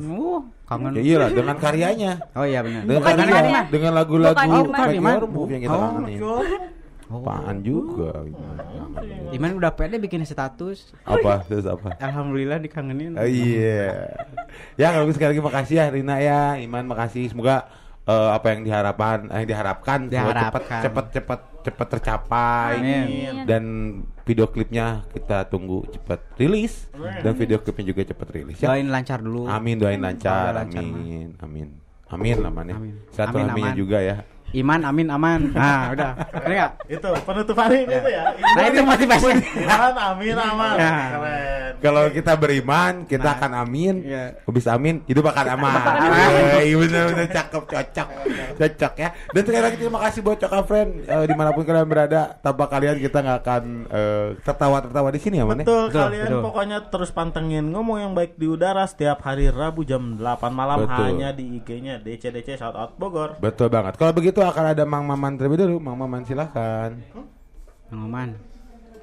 [0.66, 2.12] kangen Ya iyalah dengan karyanya.
[2.32, 3.62] oh iya benar Dengan Bukan karya, ya?
[3.68, 5.02] dengan lagu-lagu Bukan Iman.
[5.02, 5.14] Make.
[5.16, 6.20] Your Move yang kita Oh, kangenin.
[7.06, 8.10] Apaan juga.
[9.30, 11.42] Iman udah pede bikin status Apa?
[11.44, 11.94] Terus apa?
[11.96, 14.10] alhamdulillah dikangenin Oh, iya.
[14.74, 17.30] Ya kalau gitu sekali lagi makasih ya Rina ya, Iman makasih.
[17.30, 17.70] Semoga
[18.06, 22.72] eh, apa yang diharapkan, eh, yang diharapkan, semoga cepat cepat cepat cepat tercapai.
[22.78, 23.34] Amin.
[23.44, 23.64] Dan
[24.22, 28.70] video klipnya kita tunggu cepat rilis dan video klipnya juga cepat rilis ya.
[28.70, 31.68] doain lancar dulu Amin doain lancar, Semoga lancar, amin, amin,
[32.10, 32.74] amin namanya.
[32.78, 32.94] Amin.
[33.14, 33.78] Silaturahminya Amin, aman.
[33.78, 34.16] juga ya.
[34.52, 36.10] Iman amin aman nah udah
[36.42, 38.24] ini nggak Itu penutup hari ini tuh ya.
[38.30, 39.26] nah itu motivasi
[39.56, 40.74] Iman, amin, aman.
[40.76, 40.94] Ya.
[41.08, 41.72] Keren.
[41.76, 43.34] Kalau kita beriman, kita Nah.
[43.36, 43.94] akan amin.
[44.00, 44.24] Iya.
[44.40, 45.72] Habis amin, hidup akan aman.
[46.58, 48.08] Iya benar benar cakep, cocok,
[48.56, 49.08] cocok ya.
[49.28, 52.38] Dan sekali lagi terima kasih buat Coka Friend Eh, di mana pun kalian berada.
[52.38, 55.58] Tanpa kalian kita nggak akan eh, tertawa-tertawa di sini ya, Man.
[55.58, 55.64] ya?
[55.64, 56.42] Betul, Betul, kalian betul.
[56.42, 61.02] pokoknya terus pantengin ngomong yang baik di udara setiap hari Rabu jam 8 malam Betul.
[61.04, 63.36] hanya di IG-nya DCDC Shoutout Bogor.
[63.36, 63.96] Betul banget.
[63.96, 65.76] Kalau begitu akan ada Mang Maman terlebih dulu.
[65.80, 67.00] Mang Maman silakan.
[67.86, 68.30] Bang Oman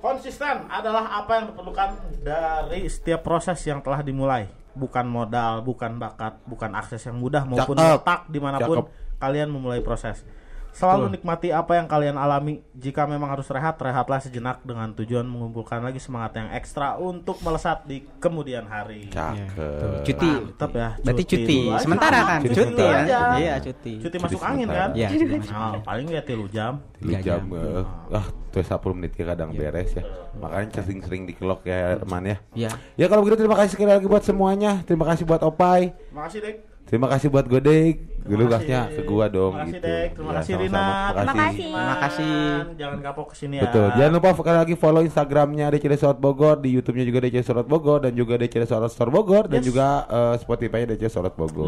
[0.04, 1.90] Konsisten adalah apa yang diperlukan
[2.28, 4.52] dari setiap proses yang telah dimulai.
[4.76, 8.04] Bukan modal, bukan bakat, bukan akses yang mudah maupun Cakep.
[8.04, 9.16] letak di mana pun Cakep.
[9.24, 10.28] kalian memulai proses.
[10.74, 12.66] Selalu nikmati apa yang kalian alami.
[12.74, 17.82] Jika memang harus rehat, rehatlah sejenak dengan tujuan mengumpulkan lagi semangat yang ekstra untuk melesat
[17.84, 19.06] di kemudian hari.
[19.08, 20.02] Cakep.
[20.04, 20.90] cuti Mantap ya.
[21.00, 21.80] berarti cuti dulu aja.
[21.80, 24.82] sementara kan Cuti cuti, ya iya cuti Cuti Cuti masuk angin sementara.
[24.82, 24.90] kan?
[24.94, 26.74] Iya, cuti masuk Nah, paling ya tilu jam.
[26.96, 27.60] Tiga Tiga jam, jam.
[27.80, 27.84] eh.
[28.12, 30.04] ah tuh 10 menit ya kadang beres ya
[30.36, 32.70] makanya sering-sering dikelok ya teman ya Iya.
[32.96, 36.56] ya kalau begitu terima kasih sekali lagi buat semuanya terima kasih buat Opai Makasih, Dek.
[36.94, 38.96] Terima kasih buat Godek dulu Terima gasnya kasih.
[38.96, 40.10] ke gua dong Terima kasih, gitu Dek.
[40.14, 40.64] Terima Ya, kasih, sama-sama.
[40.64, 40.86] Rina.
[41.10, 41.66] Terima kasih.
[41.66, 42.34] Terima kasih.
[42.78, 43.64] Jangan kapok ke sini ya.
[43.66, 43.88] Betul.
[43.92, 48.00] Jangan lupa sekali lagi follow Instagramnya DCD Sorot Bogor, di YouTube-nya juga DCD Sorot Bogor
[48.00, 49.68] dan juga DCD Sorot Store Bogor dan Yes.
[49.68, 51.68] juga eh, Spotify DCD Sorot Bogor.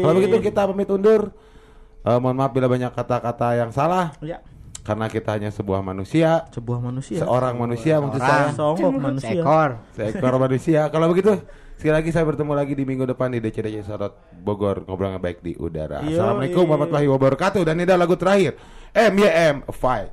[0.00, 1.30] Kalau begitu kita pamit undur.
[2.02, 4.42] Eh, mohon maaf bila banyak kata-kata yang salah Ya.
[4.82, 7.16] karena kita hanya sebuah manusia, Sebuah manusia.
[7.16, 8.50] seorang manusia maksud saya,
[9.16, 10.80] seekor seekor manusia.
[10.88, 11.38] Kalau begitu
[11.78, 15.40] sekali lagi saya bertemu lagi di minggu depan di DCD Sorot Bogor ngobrol yang baik
[15.40, 16.02] di udara.
[16.02, 16.16] Yoi.
[16.16, 18.58] Assalamualaikum warahmatullahi wabarakatuh dan ini adalah lagu terakhir
[18.94, 20.10] MYM Fight.